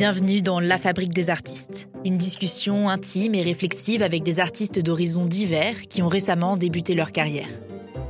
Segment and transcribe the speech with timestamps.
[0.00, 5.26] Bienvenue dans La Fabrique des artistes, une discussion intime et réflexive avec des artistes d'horizons
[5.26, 7.50] divers qui ont récemment débuté leur carrière.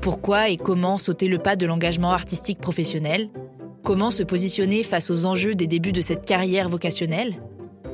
[0.00, 3.28] Pourquoi et comment sauter le pas de l'engagement artistique professionnel?
[3.82, 7.42] Comment se positionner face aux enjeux des débuts de cette carrière vocationnelle?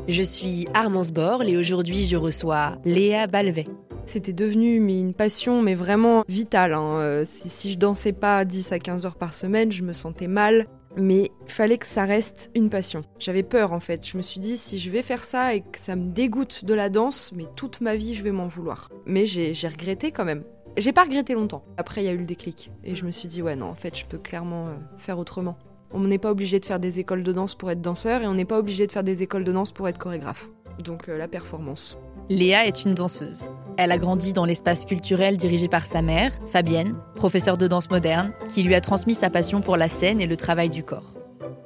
[0.08, 3.67] Je suis Armance Borle et aujourd'hui je reçois Léa Balvet.
[4.04, 6.75] C'était devenu une passion, mais vraiment vitale.
[6.75, 6.99] Hein.
[6.99, 10.29] Euh, si, si, je dansais pas 10 à 15 heures par semaine, je me sentais
[10.29, 10.67] mal.
[10.96, 13.04] Mais fallait que ça reste une passion.
[13.18, 14.07] J'avais peur en fait.
[14.07, 16.75] Je me suis dit, si je vais faire ça et que ça me dégoûte de
[16.75, 18.91] la danse, mais toute ma vie, je vais m'en vouloir.
[19.04, 20.45] Mais j'ai regretté quand même.
[20.77, 21.64] J'ai pas regretté longtemps.
[21.79, 22.71] Après, il y a eu le déclic.
[22.85, 25.57] Et je me suis dit, ouais, non, en fait, je peux clairement euh, faire autrement.
[25.90, 28.35] On n'est pas obligé de faire des écoles de danse pour être danseur et on
[28.35, 30.51] n'est pas obligé de faire des écoles de danse pour être chorégraphe.
[30.82, 31.98] Donc euh, la performance.
[32.28, 33.50] Léa est une danseuse.
[33.77, 38.33] Elle a grandi dans l'espace culturel dirigé par sa mère, Fabienne, professeure de danse moderne,
[38.48, 41.12] qui lui a transmis sa passion pour la scène et le travail du corps.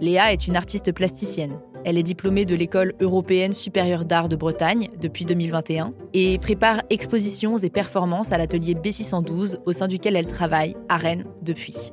[0.01, 1.59] Léa est une artiste plasticienne.
[1.85, 7.57] Elle est diplômée de l'École européenne supérieure d'art de Bretagne depuis 2021 et prépare expositions
[7.57, 11.93] et performances à l'atelier B612 au sein duquel elle travaille à Rennes depuis.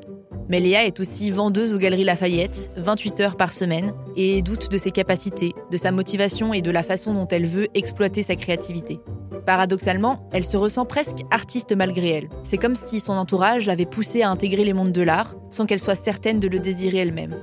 [0.50, 4.78] Mais Léa est aussi vendeuse aux Galeries Lafayette, 28 heures par semaine, et doute de
[4.78, 9.00] ses capacités, de sa motivation et de la façon dont elle veut exploiter sa créativité.
[9.45, 12.30] Paradoxalement, elle se ressent presque artiste malgré elle.
[12.44, 15.80] C'est comme si son entourage l'avait poussée à intégrer les mondes de l'art, sans qu'elle
[15.80, 17.36] soit certaine de le désirer elle-même.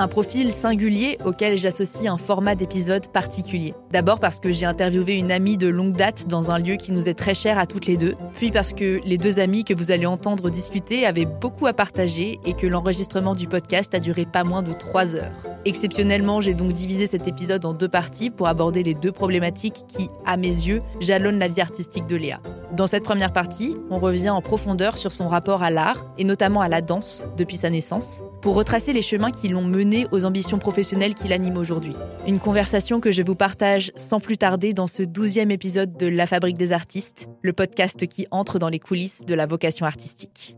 [0.00, 3.74] Un profil singulier auquel j'associe un format d'épisode particulier.
[3.92, 7.10] D'abord parce que j'ai interviewé une amie de longue date dans un lieu qui nous
[7.10, 9.90] est très cher à toutes les deux, puis parce que les deux amis que vous
[9.90, 14.42] allez entendre discuter avaient beaucoup à partager et que l'enregistrement du podcast a duré pas
[14.42, 15.34] moins de trois heures.
[15.66, 20.08] Exceptionnellement, j'ai donc divisé cet épisode en deux parties pour aborder les deux problématiques qui,
[20.24, 22.40] à mes yeux, jalonnent la vie artistique de Léa.
[22.72, 26.60] Dans cette première partie, on revient en profondeur sur son rapport à l'art, et notamment
[26.60, 30.58] à la danse, depuis sa naissance, pour retracer les chemins qui l'ont mené aux ambitions
[30.58, 31.94] professionnelles qui l'animent aujourd'hui.
[32.28, 36.26] Une conversation que je vous partage sans plus tarder dans ce douzième épisode de La
[36.26, 40.56] Fabrique des artistes, le podcast qui entre dans les coulisses de la vocation artistique.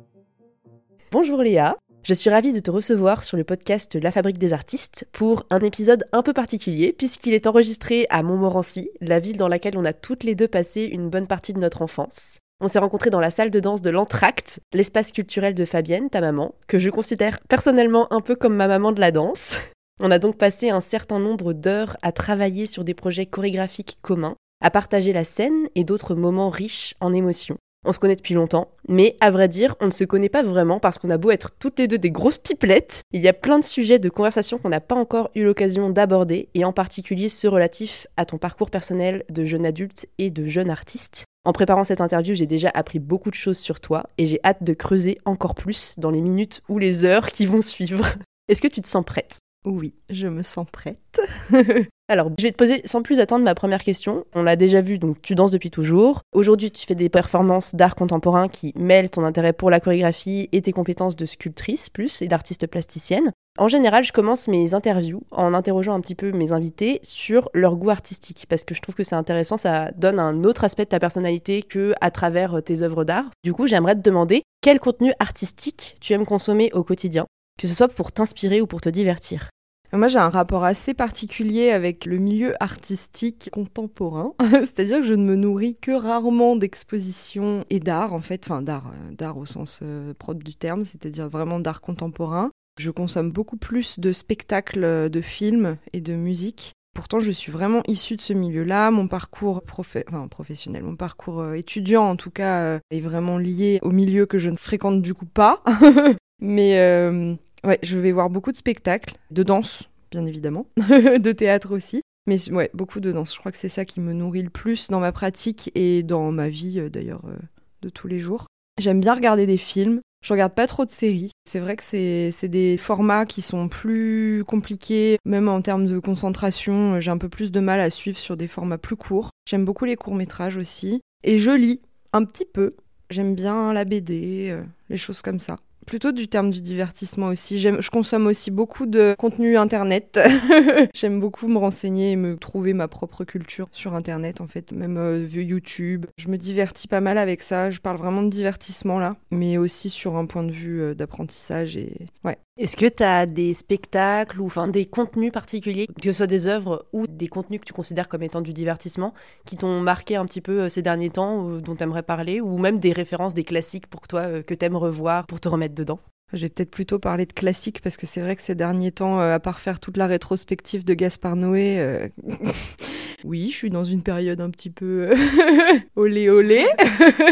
[1.11, 5.07] Bonjour Léa, je suis ravie de te recevoir sur le podcast La Fabrique des Artistes
[5.13, 9.79] pour un épisode un peu particulier puisqu'il est enregistré à Montmorency, la ville dans laquelle
[9.79, 12.39] on a toutes les deux passé une bonne partie de notre enfance.
[12.61, 16.21] On s'est rencontrés dans la salle de danse de l'Entracte, l'espace culturel de Fabienne, ta
[16.21, 19.57] maman, que je considère personnellement un peu comme ma maman de la danse.
[20.01, 24.35] On a donc passé un certain nombre d'heures à travailler sur des projets chorégraphiques communs,
[24.61, 27.59] à partager la scène et d'autres moments riches en émotions.
[27.85, 30.79] On se connaît depuis longtemps, mais à vrai dire, on ne se connaît pas vraiment
[30.79, 33.59] parce qu'on a beau être toutes les deux des grosses pipelettes, il y a plein
[33.59, 37.49] de sujets de conversation qu'on n'a pas encore eu l'occasion d'aborder, et en particulier ceux
[37.49, 41.25] relatifs à ton parcours personnel de jeune adulte et de jeune artiste.
[41.45, 44.63] En préparant cette interview, j'ai déjà appris beaucoup de choses sur toi, et j'ai hâte
[44.63, 48.07] de creuser encore plus dans les minutes ou les heures qui vont suivre.
[48.47, 49.39] Est-ce que tu te sens prête?
[49.65, 51.21] Oui, je me sens prête.
[52.09, 54.25] Alors, je vais te poser sans plus attendre ma première question.
[54.35, 56.21] On l'a déjà vu, donc tu danses depuis toujours.
[56.33, 60.63] Aujourd'hui, tu fais des performances d'art contemporain qui mêlent ton intérêt pour la chorégraphie et
[60.63, 63.31] tes compétences de sculptrice plus et d'artiste plasticienne.
[63.57, 67.77] En général, je commence mes interviews en interrogeant un petit peu mes invités sur leur
[67.77, 70.91] goût artistique parce que je trouve que c'est intéressant, ça donne un autre aspect de
[70.91, 73.31] ta personnalité que à travers tes œuvres d'art.
[73.45, 77.27] Du coup, j'aimerais te demander quel contenu artistique tu aimes consommer au quotidien,
[77.63, 79.49] que ce soit pour t'inspirer ou pour te divertir.
[79.93, 84.33] Moi, j'ai un rapport assez particulier avec le milieu artistique contemporain.
[84.51, 88.89] C'est-à-dire que je ne me nourris que rarement d'expositions et d'art, en fait, enfin d'art,
[88.89, 92.51] euh, d'art au sens euh, propre du terme, c'est-à-dire vraiment d'art contemporain.
[92.81, 96.73] Je consomme beaucoup plus de spectacles, de films et de musique.
[96.97, 98.91] Pourtant, je suis vraiment issue de ce milieu-là.
[98.91, 104.27] Mon parcours professionnel, mon parcours euh, étudiant, en tout cas, est vraiment lié au milieu
[104.27, 105.63] que je ne fréquente du coup pas.
[106.41, 112.03] Mais Ouais, je vais voir beaucoup de spectacles, de danse, bien évidemment, de théâtre aussi.
[112.27, 113.35] Mais ouais, beaucoup de danse.
[113.35, 116.31] Je crois que c'est ça qui me nourrit le plus dans ma pratique et dans
[116.31, 117.37] ma vie euh, d'ailleurs euh,
[117.83, 118.47] de tous les jours.
[118.79, 120.01] J'aime bien regarder des films.
[120.25, 121.33] Je regarde pas trop de séries.
[121.45, 127.01] C'est vrai que c'est des formats qui sont plus compliqués, même en termes de concentration.
[127.01, 129.31] J'ai un peu plus de mal à suivre sur des formats plus courts.
[129.47, 131.01] J'aime beaucoup les courts-métrages aussi.
[131.25, 131.81] Et je lis
[132.13, 132.71] un petit peu.
[133.11, 137.59] J'aime bien la BD, euh, les choses comme ça plutôt du terme du divertissement aussi.
[137.59, 140.19] Je consomme aussi beaucoup de contenu internet.
[140.95, 144.97] J'aime beaucoup me renseigner et me trouver ma propre culture sur internet en fait, même
[144.97, 146.07] euh, via YouTube.
[146.17, 147.71] Je me divertis pas mal avec ça.
[147.71, 151.77] Je parle vraiment de divertissement là, mais aussi sur un point de vue euh, d'apprentissage
[151.77, 152.39] et ouais.
[152.59, 156.47] Est-ce que tu as des spectacles ou enfin des contenus particuliers, que ce soit des
[156.47, 159.15] œuvres ou des contenus que tu considères comme étant du divertissement,
[159.47, 162.59] qui t'ont marqué un petit peu euh, ces derniers temps, dont tu aimerais parler, ou
[162.59, 165.99] même des références, des classiques pour toi que tu aimes revoir pour te remettre dedans?
[166.33, 169.21] Je vais peut-être plutôt parler de classique parce que c'est vrai que ces derniers temps,
[169.21, 172.09] euh, à part faire toute la rétrospective de Gaspard Noé, euh,
[173.25, 175.11] oui, je suis dans une période un petit peu
[175.97, 176.65] olé olé.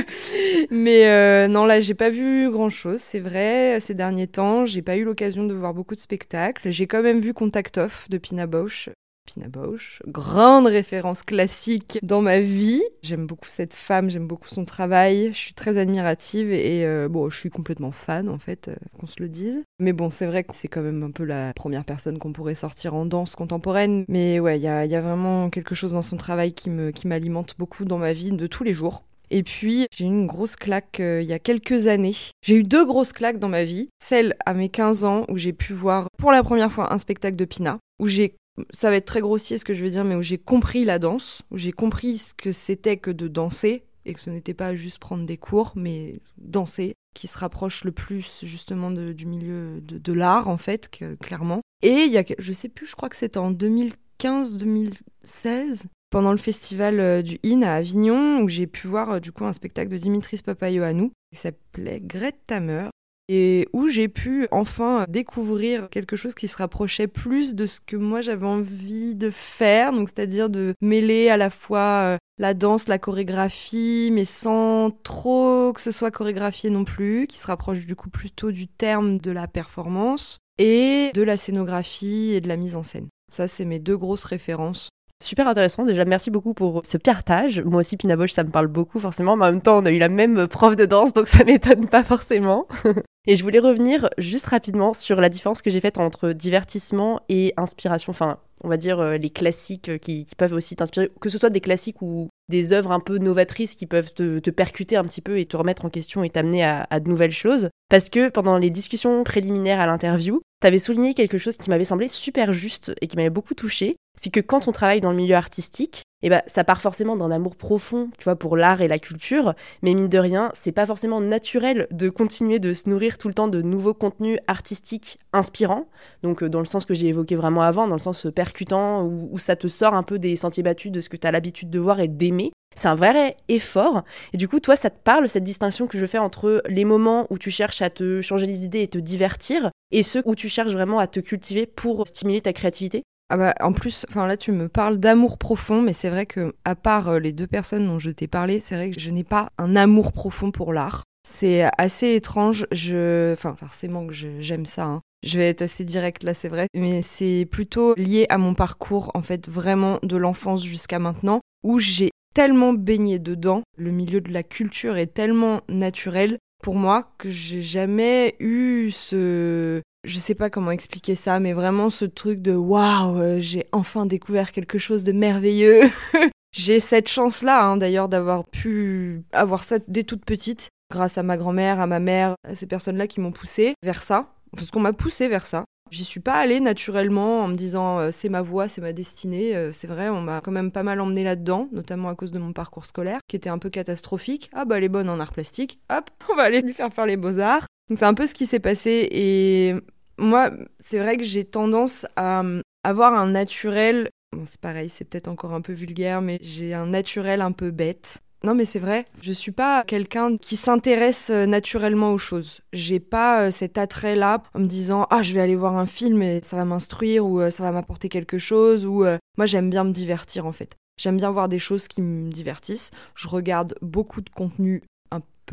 [0.70, 3.00] Mais euh, non, là, j'ai pas vu grand chose.
[3.00, 6.70] C'est vrai, ces derniers temps, j'ai pas eu l'occasion de voir beaucoup de spectacles.
[6.70, 8.90] J'ai quand même vu Contact Off de Pina Bausch
[9.32, 12.82] Pina Bausch, grande référence classique dans ma vie.
[13.02, 17.30] J'aime beaucoup cette femme, j'aime beaucoup son travail, je suis très admirative et euh, bon,
[17.30, 19.62] je suis complètement fan en fait, euh, qu'on se le dise.
[19.78, 22.56] Mais bon, c'est vrai que c'est quand même un peu la première personne qu'on pourrait
[22.56, 24.04] sortir en danse contemporaine.
[24.08, 27.84] Mais ouais, il y a, vraiment quelque chose dans son travail qui m'alimente qui beaucoup
[27.84, 29.02] dans ma vie de tous les jours.
[29.30, 32.16] Et puis, j'ai eu une grosse claque euh, il y a quelques années.
[32.42, 33.88] J'ai eu deux grosses claques dans ma vie.
[34.02, 37.36] Celle à mes 15 ans où j'ai pu voir pour la première fois un spectacle
[37.36, 38.34] de Pina, où j'ai
[38.72, 40.98] ça va être très grossier ce que je vais dire, mais où j'ai compris la
[40.98, 44.74] danse, où j'ai compris ce que c'était que de danser, et que ce n'était pas
[44.74, 50.12] juste prendre des cours, mais danser, qui se rapproche le plus justement du milieu de,
[50.12, 50.90] l'art, en fait,
[51.20, 51.60] clairement.
[51.82, 56.38] Et il y a, je sais plus, je crois que c'était en 2015-2016, pendant le
[56.38, 59.90] festival euh, du IN à Avignon, où j'ai pu voir euh, du coup un spectacle
[59.90, 62.89] de Dimitris Papayoannou, qui s'appelait Greta Tamer,
[63.32, 67.94] et où j'ai pu enfin découvrir quelque chose qui se rapprochait plus de ce que
[67.94, 72.88] moi j'avais envie de faire, donc c'est-à-dire de mêler à la fois euh, la danse,
[72.88, 77.94] la chorégraphie, mais sans trop que ce soit chorégraphié non plus, qui se rapproche du
[77.94, 82.74] coup plutôt du terme de la performance et de la scénographie et de la mise
[82.74, 83.06] en scène.
[83.30, 84.88] Ça, c'est mes deux grosses références
[85.22, 85.84] Super intéressant.
[85.84, 87.60] Déjà, merci beaucoup pour ce partage.
[87.60, 89.36] Moi aussi, Pina ça me parle beaucoup, forcément.
[89.36, 91.88] Mais en même temps, on a eu la même prof de danse, donc ça m'étonne
[91.88, 92.66] pas forcément.
[93.26, 97.52] et je voulais revenir juste rapidement sur la différence que j'ai faite entre divertissement et
[97.58, 98.12] inspiration.
[98.12, 101.60] Enfin, on va dire euh, les classiques qui, peuvent aussi t'inspirer, que ce soit des
[101.60, 105.44] classiques ou des œuvres un peu novatrices qui peuvent te, percuter un petit peu et
[105.44, 107.68] te remettre en question et t'amener à, à de nouvelles choses.
[107.90, 112.08] Parce que pendant les discussions préliminaires à l'interview, t'avais souligné quelque chose qui m'avait semblé
[112.08, 115.34] super juste et qui m'avait beaucoup touché c'est que quand on travaille dans le milieu
[115.34, 118.98] artistique, eh ben, ça part forcément d'un amour profond, tu vois, pour l'art et la
[118.98, 123.28] culture, mais mine de rien, c'est pas forcément naturel de continuer de se nourrir tout
[123.28, 125.88] le temps de nouveaux contenus artistiques inspirants,
[126.22, 129.30] donc euh, dans le sens que j'ai évoqué vraiment avant, dans le sens percutant, où,
[129.32, 131.70] où ça te sort un peu des sentiers battus de ce que tu as l'habitude
[131.70, 132.52] de voir et d'aimer.
[132.76, 134.04] C'est un vrai effort.
[134.32, 137.26] Et du coup, toi, ça te parle, cette distinction que je fais entre les moments
[137.30, 140.48] où tu cherches à te changer les idées et te divertir, et ceux où tu
[140.48, 143.02] cherches vraiment à te cultiver pour stimuler ta créativité?
[143.30, 146.52] Ah bah, en plus, enfin là tu me parles d'amour profond, mais c'est vrai que
[146.64, 149.22] à part euh, les deux personnes dont je t'ai parlé, c'est vrai que je n'ai
[149.22, 151.04] pas un amour profond pour l'art.
[151.26, 152.66] C'est assez étrange.
[152.72, 154.84] Je, enfin forcément que j'aime ça.
[154.84, 155.00] Hein.
[155.22, 159.12] Je vais être assez direct là, c'est vrai, mais c'est plutôt lié à mon parcours
[159.14, 163.62] en fait, vraiment de l'enfance jusqu'à maintenant, où j'ai tellement baigné dedans.
[163.76, 169.82] Le milieu de la culture est tellement naturel pour moi que j'ai jamais eu ce
[170.04, 174.06] je sais pas comment expliquer ça, mais vraiment ce truc de waouh, euh, j'ai enfin
[174.06, 175.82] découvert quelque chose de merveilleux.
[176.52, 181.36] j'ai cette chance-là, hein, d'ailleurs, d'avoir pu avoir ça dès toute petite, grâce à ma
[181.36, 184.92] grand-mère, à ma mère, à ces personnes-là qui m'ont poussé vers ça, parce qu'on m'a
[184.92, 185.64] poussé vers ça.
[185.90, 189.56] J'y suis pas allée naturellement en me disant euh, c'est ma voie, c'est ma destinée.
[189.56, 192.38] Euh, c'est vrai, on m'a quand même pas mal emmené là-dedans, notamment à cause de
[192.38, 194.50] mon parcours scolaire qui était un peu catastrophique.
[194.52, 197.06] Ah bah elle est bonne en art plastique, hop, on va aller lui faire faire
[197.06, 197.66] les beaux-arts.
[197.92, 199.74] C'est un peu ce qui s'est passé et
[200.16, 204.10] moi, c'est vrai que j'ai tendance à euh, avoir un naturel.
[204.36, 207.70] Bon, c'est pareil, c'est peut-être encore un peu vulgaire, mais j'ai un naturel un peu
[207.72, 208.20] bête.
[208.44, 212.60] Non, mais c'est vrai, je suis pas quelqu'un qui s'intéresse euh, naturellement aux choses.
[212.72, 216.22] J'ai pas euh, cet attrait-là en me disant Ah, je vais aller voir un film
[216.22, 218.86] et ça va m'instruire ou ça va m'apporter quelque chose.
[218.86, 219.04] Ou
[219.36, 220.76] moi, j'aime bien me divertir en fait.
[220.96, 222.90] J'aime bien voir des choses qui me divertissent.
[223.14, 224.82] Je regarde beaucoup de contenu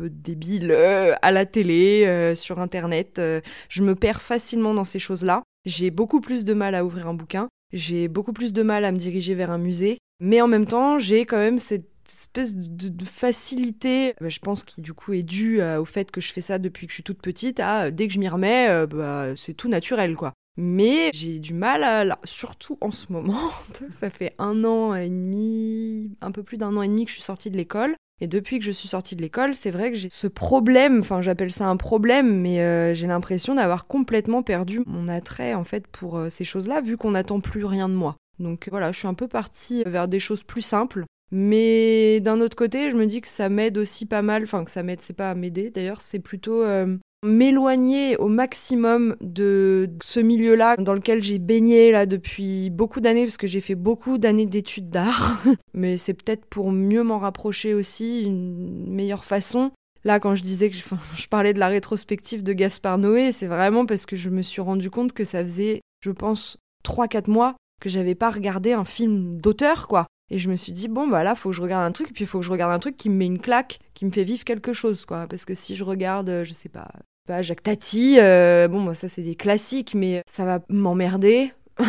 [0.00, 3.18] débile euh, à la télé, euh, sur Internet.
[3.18, 5.42] Euh, je me perds facilement dans ces choses-là.
[5.64, 7.48] J'ai beaucoup plus de mal à ouvrir un bouquin.
[7.72, 9.98] J'ai beaucoup plus de mal à me diriger vers un musée.
[10.20, 14.94] Mais en même temps, j'ai quand même cette espèce de, facilité, je pense qui du
[14.94, 17.60] coup est due au fait que je fais ça depuis que je suis toute petite,
[17.92, 20.32] dès que je m'y remets, bah, c'est tout naturel quoi.
[20.56, 23.50] Mais j'ai du mal à, surtout en ce moment,
[23.90, 27.14] ça fait un an et demi, un peu plus d'un an et demi que je
[27.14, 27.94] suis sortie de l'école.
[28.20, 31.22] Et depuis que je suis sortie de l'école, c'est vrai que j'ai ce problème, enfin
[31.22, 35.86] j'appelle ça un problème, mais euh, j'ai l'impression d'avoir complètement perdu mon attrait en fait
[35.86, 38.16] pour euh, ces choses-là, vu qu'on n'attend plus rien de moi.
[38.40, 41.04] Donc voilà, je suis un peu partie vers des choses plus simples.
[41.30, 44.70] Mais d'un autre côté, je me dis que ça m'aide aussi pas mal, enfin que
[44.70, 50.20] ça m'aide, c'est pas à m'aider d'ailleurs, c'est plutôt euh, m'éloigner au maximum de ce
[50.20, 54.46] milieu-là dans lequel j'ai baigné là depuis beaucoup d'années parce que j'ai fait beaucoup d'années
[54.46, 55.42] d'études d'art
[55.74, 59.72] mais c'est peut-être pour mieux m'en rapprocher aussi une meilleure façon
[60.04, 60.84] Là, quand je disais que je,
[61.16, 64.60] je parlais de la rétrospective de Gaspard Noé, c'est vraiment parce que je me suis
[64.60, 69.40] rendu compte que ça faisait, je pense, 3-4 mois que j'avais pas regardé un film
[69.40, 70.06] d'auteur, quoi.
[70.30, 72.24] Et je me suis dit, bon, bah là, faut que je regarde un truc, puis
[72.24, 74.24] il faut que je regarde un truc qui me met une claque, qui me fait
[74.24, 75.26] vivre quelque chose, quoi.
[75.28, 76.88] Parce que si je regarde, je sais pas,
[77.26, 81.52] pas Jacques Tati, euh, bon, bah, ça c'est des classiques, mais ça va m'emmerder.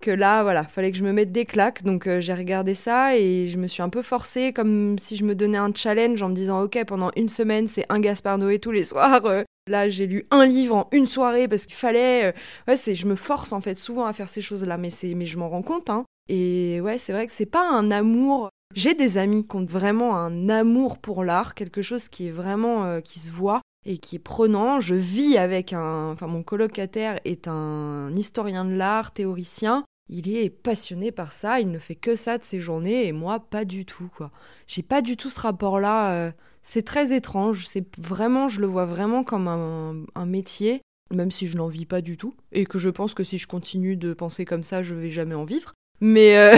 [0.00, 1.82] que là, voilà, fallait que je me mette des claques.
[1.82, 5.24] Donc euh, j'ai regardé ça et je me suis un peu forcée, comme si je
[5.24, 8.58] me donnais un challenge en me disant, ok, pendant une semaine, c'est un Gaspard Noé
[8.58, 9.24] tous les soirs.
[9.26, 12.34] Euh, là, j'ai lu un livre en une soirée parce qu'il fallait.
[12.66, 15.26] ouais, c'est, je me force en fait souvent à faire ces choses-là, mais c'est, mais
[15.26, 15.90] je m'en rends compte.
[15.90, 16.04] Hein.
[16.28, 18.50] Et ouais, c'est vrai que c'est pas un amour.
[18.74, 22.84] J'ai des amis qui ont vraiment un amour pour l'art, quelque chose qui est vraiment
[22.84, 24.80] euh, qui se voit et qui est prenant.
[24.80, 29.84] Je vis avec un, enfin mon colocataire est un historien de l'art, théoricien.
[30.08, 33.40] Il est passionné par ça, il ne fait que ça de ses journées et moi
[33.40, 34.30] pas du tout quoi.
[34.66, 36.12] J'ai pas du tout ce rapport-là.
[36.12, 37.66] Euh, c'est très étrange.
[37.66, 42.02] C'est vraiment, je le vois vraiment comme un, métier même si je n'en vis pas
[42.02, 44.94] du tout, et que je pense que si je continue de penser comme ça, je
[44.94, 45.72] vais jamais en vivre.
[46.02, 46.54] Mais, euh,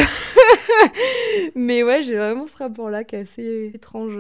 [1.55, 4.19] mais ouais, j'ai vraiment ce rapport-là qui est assez étrange.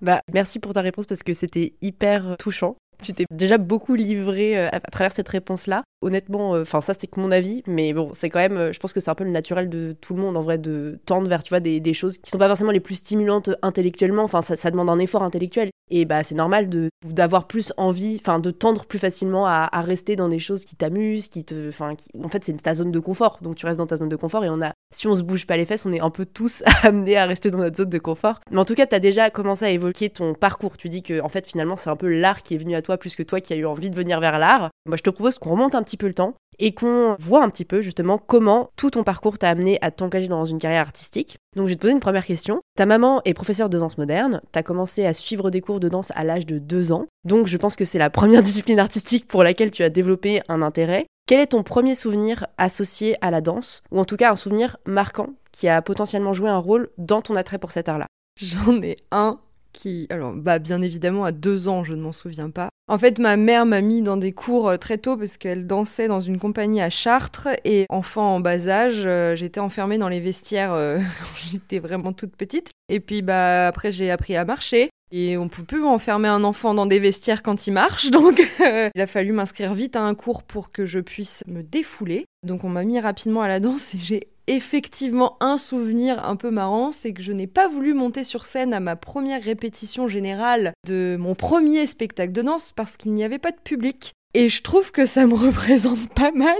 [0.00, 2.76] Bah, merci pour ta réponse parce que c'était hyper touchant.
[3.02, 5.82] Tu t'es déjà beaucoup livré euh, à travers cette réponse-là.
[6.00, 8.92] Honnêtement, euh, enfin ça c'est que mon avis, mais bon, c'est quand même, je pense
[8.92, 11.42] que c'est un peu le naturel de tout le monde en vrai de tendre vers,
[11.42, 14.22] tu vois, des, choses qui sont pas forcément les plus stimulantes intellectuellement.
[14.22, 15.70] Enfin, ça, demande un effort intellectuel.
[15.90, 19.80] Et bah c'est normal de d'avoir plus envie, enfin de tendre plus facilement à, à,
[19.80, 22.98] rester dans des choses qui t'amusent, qui te, enfin, en fait c'est ta zone de
[22.98, 23.38] confort.
[23.40, 25.46] Donc tu restes dans ta zone de confort et on a, si on se bouge
[25.46, 27.98] pas les fesses, on est un peu tous amenés à rester dans notre zone de
[27.98, 28.40] confort.
[28.50, 30.76] Mais en tout cas, tu as déjà commencé à évoquer ton parcours.
[30.76, 32.87] Tu dis que en fait finalement c'est un peu l'art qui est venu à toi
[32.96, 34.70] plus que toi qui a eu envie de venir vers l'art.
[34.86, 37.50] Moi je te propose qu'on remonte un petit peu le temps et qu'on voit un
[37.50, 41.38] petit peu justement comment tout ton parcours t'a amené à t'engager dans une carrière artistique.
[41.56, 42.60] Donc je vais te poser une première question.
[42.76, 46.12] Ta maman est professeure de danse moderne, t'as commencé à suivre des cours de danse
[46.14, 49.42] à l'âge de 2 ans, donc je pense que c'est la première discipline artistique pour
[49.42, 51.06] laquelle tu as développé un intérêt.
[51.26, 54.78] Quel est ton premier souvenir associé à la danse, ou en tout cas un souvenir
[54.86, 58.06] marquant qui a potentiellement joué un rôle dans ton attrait pour cet art-là?
[58.40, 59.38] J'en ai un
[59.72, 62.68] qui, alors, bah, bien évidemment, à deux ans, je ne m'en souviens pas.
[62.90, 66.08] En fait, ma mère m'a mis dans des cours euh, très tôt parce qu'elle dansait
[66.08, 70.20] dans une compagnie à Chartres et enfant en bas âge, euh, j'étais enfermée dans les
[70.20, 72.70] vestiaires euh, quand j'étais vraiment toute petite.
[72.88, 74.88] Et puis, bah, après, j'ai appris à marcher.
[75.10, 79.00] Et on peut plus enfermer un enfant dans des vestiaires quand il marche, donc il
[79.00, 82.26] a fallu m'inscrire vite à un cours pour que je puisse me défouler.
[82.46, 86.50] Donc on m'a mis rapidement à la danse et j'ai effectivement un souvenir un peu
[86.50, 90.72] marrant, c'est que je n'ai pas voulu monter sur scène à ma première répétition générale
[90.86, 94.12] de mon premier spectacle de danse parce qu'il n'y avait pas de public.
[94.34, 96.58] Et je trouve que ça me représente pas mal,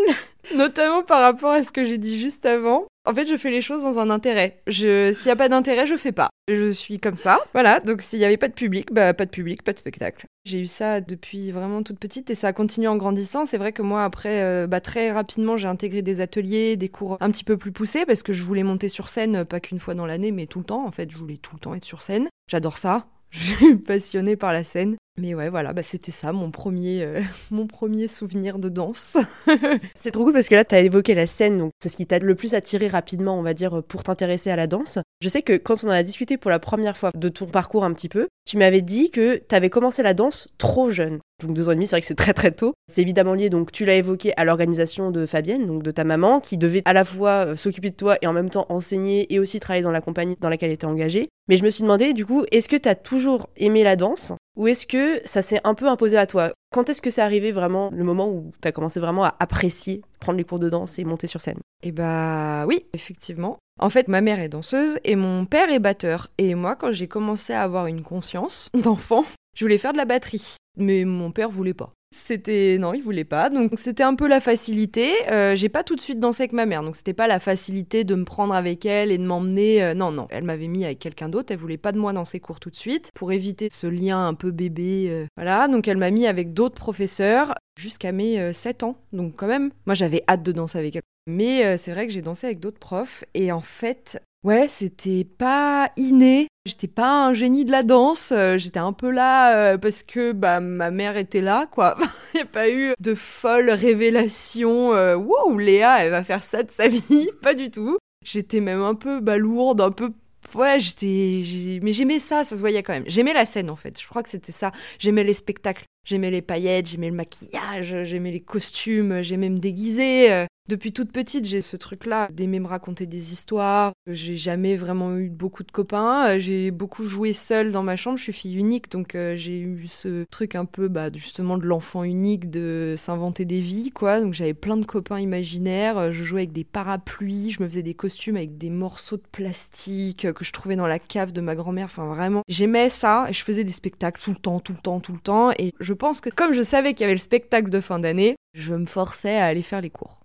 [0.54, 2.86] notamment par rapport à ce que j'ai dit juste avant.
[3.06, 4.60] En fait, je fais les choses dans un intérêt.
[4.66, 6.28] Je, s'il n'y a pas d'intérêt, je fais pas.
[6.46, 7.40] Je suis comme ça.
[7.54, 7.80] Voilà.
[7.80, 10.26] Donc, s'il n'y avait pas de public, bah, pas de public, pas de spectacle.
[10.44, 13.46] J'ai eu ça depuis vraiment toute petite et ça a continué en grandissant.
[13.46, 17.16] C'est vrai que moi, après, euh, bah, très rapidement, j'ai intégré des ateliers, des cours
[17.20, 19.94] un petit peu plus poussés parce que je voulais monter sur scène, pas qu'une fois
[19.94, 20.86] dans l'année, mais tout le temps.
[20.86, 22.28] En fait, je voulais tout le temps être sur scène.
[22.50, 23.06] J'adore ça.
[23.30, 24.96] Je suis passionnée par la scène.
[25.18, 27.20] Mais ouais, voilà, bah c'était ça mon premier, euh,
[27.50, 29.16] mon premier souvenir de danse.
[29.94, 32.06] c'est trop cool parce que là, tu as évoqué la scène, donc c'est ce qui
[32.06, 34.98] t'a le plus attiré rapidement, on va dire, pour t'intéresser à la danse.
[35.20, 37.84] Je sais que quand on en a discuté pour la première fois de ton parcours
[37.84, 41.18] un petit peu, tu m'avais dit que tu avais commencé la danse trop jeune.
[41.40, 42.74] Donc deux ans et demi, c'est vrai que c'est très très tôt.
[42.88, 46.40] C'est évidemment lié, donc tu l'as évoqué, à l'organisation de Fabienne, donc de ta maman,
[46.40, 49.38] qui devait à la fois euh, s'occuper de toi et en même temps enseigner et
[49.38, 51.28] aussi travailler dans la compagnie dans laquelle elle était engagée.
[51.48, 54.32] Mais je me suis demandé, du coup, est-ce que tu as toujours aimé la danse
[54.56, 56.50] ou est-ce que ça s'est un peu imposé à toi?
[56.74, 60.02] Quand est-ce que c'est arrivé vraiment le moment où tu as commencé vraiment à apprécier
[60.18, 61.60] prendre les cours de danse et monter sur scène?
[61.84, 63.58] Eh bah oui, effectivement.
[63.78, 66.28] En fait, ma mère est danseuse et mon père est batteur.
[66.38, 69.24] Et moi, quand j'ai commencé à avoir une conscience d'enfant,
[69.56, 70.56] je voulais faire de la batterie.
[70.76, 71.92] Mais mon père voulait pas.
[72.10, 73.50] C'était non, il voulait pas.
[73.50, 75.12] Donc c'était un peu la facilité.
[75.30, 78.04] Euh, j'ai pas tout de suite dansé avec ma mère, donc c'était pas la facilité
[78.04, 79.82] de me prendre avec elle et de m'emmener.
[79.82, 81.52] Euh, non, non, elle m'avait mis avec quelqu'un d'autre.
[81.52, 84.26] Elle voulait pas de moi dans ses cours tout de suite pour éviter ce lien
[84.26, 85.08] un peu bébé.
[85.10, 85.26] Euh.
[85.36, 88.96] voilà, donc elle m'a mis avec d'autres professeurs jusqu'à mes 7 ans.
[89.12, 91.02] Donc quand même, moi j'avais hâte de danser avec elle.
[91.26, 95.90] Mais c'est vrai que j'ai dansé avec d'autres profs et en fait, Ouais, c'était pas
[95.96, 96.46] inné.
[96.64, 98.30] J'étais pas un génie de la danse.
[98.30, 101.96] Euh, j'étais un peu là euh, parce que bah, ma mère était là, quoi.
[102.34, 104.94] Il n'y a pas eu de folle révélation.
[104.94, 107.28] Euh, wow, Léa, elle va faire ça de sa vie.
[107.42, 107.98] pas du tout.
[108.24, 110.12] J'étais même un peu balourde, un peu
[110.54, 111.80] ouais, j'étais.
[111.82, 113.04] Mais j'aimais ça, ça se voyait quand même.
[113.08, 114.70] J'aimais la scène en fait, je crois que c'était ça.
[115.00, 120.46] J'aimais les spectacles, j'aimais les paillettes, j'aimais le maquillage, j'aimais les costumes, j'aimais me déguiser.
[120.68, 123.92] Depuis toute petite, j'ai ce truc-là d'aimer me raconter des histoires.
[124.06, 126.38] J'ai jamais vraiment eu beaucoup de copains.
[126.38, 128.18] J'ai beaucoup joué seule dans ma chambre.
[128.18, 131.64] Je suis fille unique, donc euh, j'ai eu ce truc un peu, bah, justement, de
[131.64, 134.20] l'enfant unique, de s'inventer des vies, quoi.
[134.20, 136.12] Donc j'avais plein de copains imaginaires.
[136.12, 137.50] Je jouais avec des parapluies.
[137.50, 140.98] Je me faisais des costumes avec des morceaux de plastique que je trouvais dans la
[140.98, 141.86] cave de ma grand-mère.
[141.86, 143.24] Enfin, vraiment, j'aimais ça.
[143.30, 145.50] Et je faisais des spectacles tout le temps, tout le temps, tout le temps.
[145.52, 148.36] Et je pense que comme je savais qu'il y avait le spectacle de fin d'année,
[148.52, 150.20] je me forçais à aller faire les cours.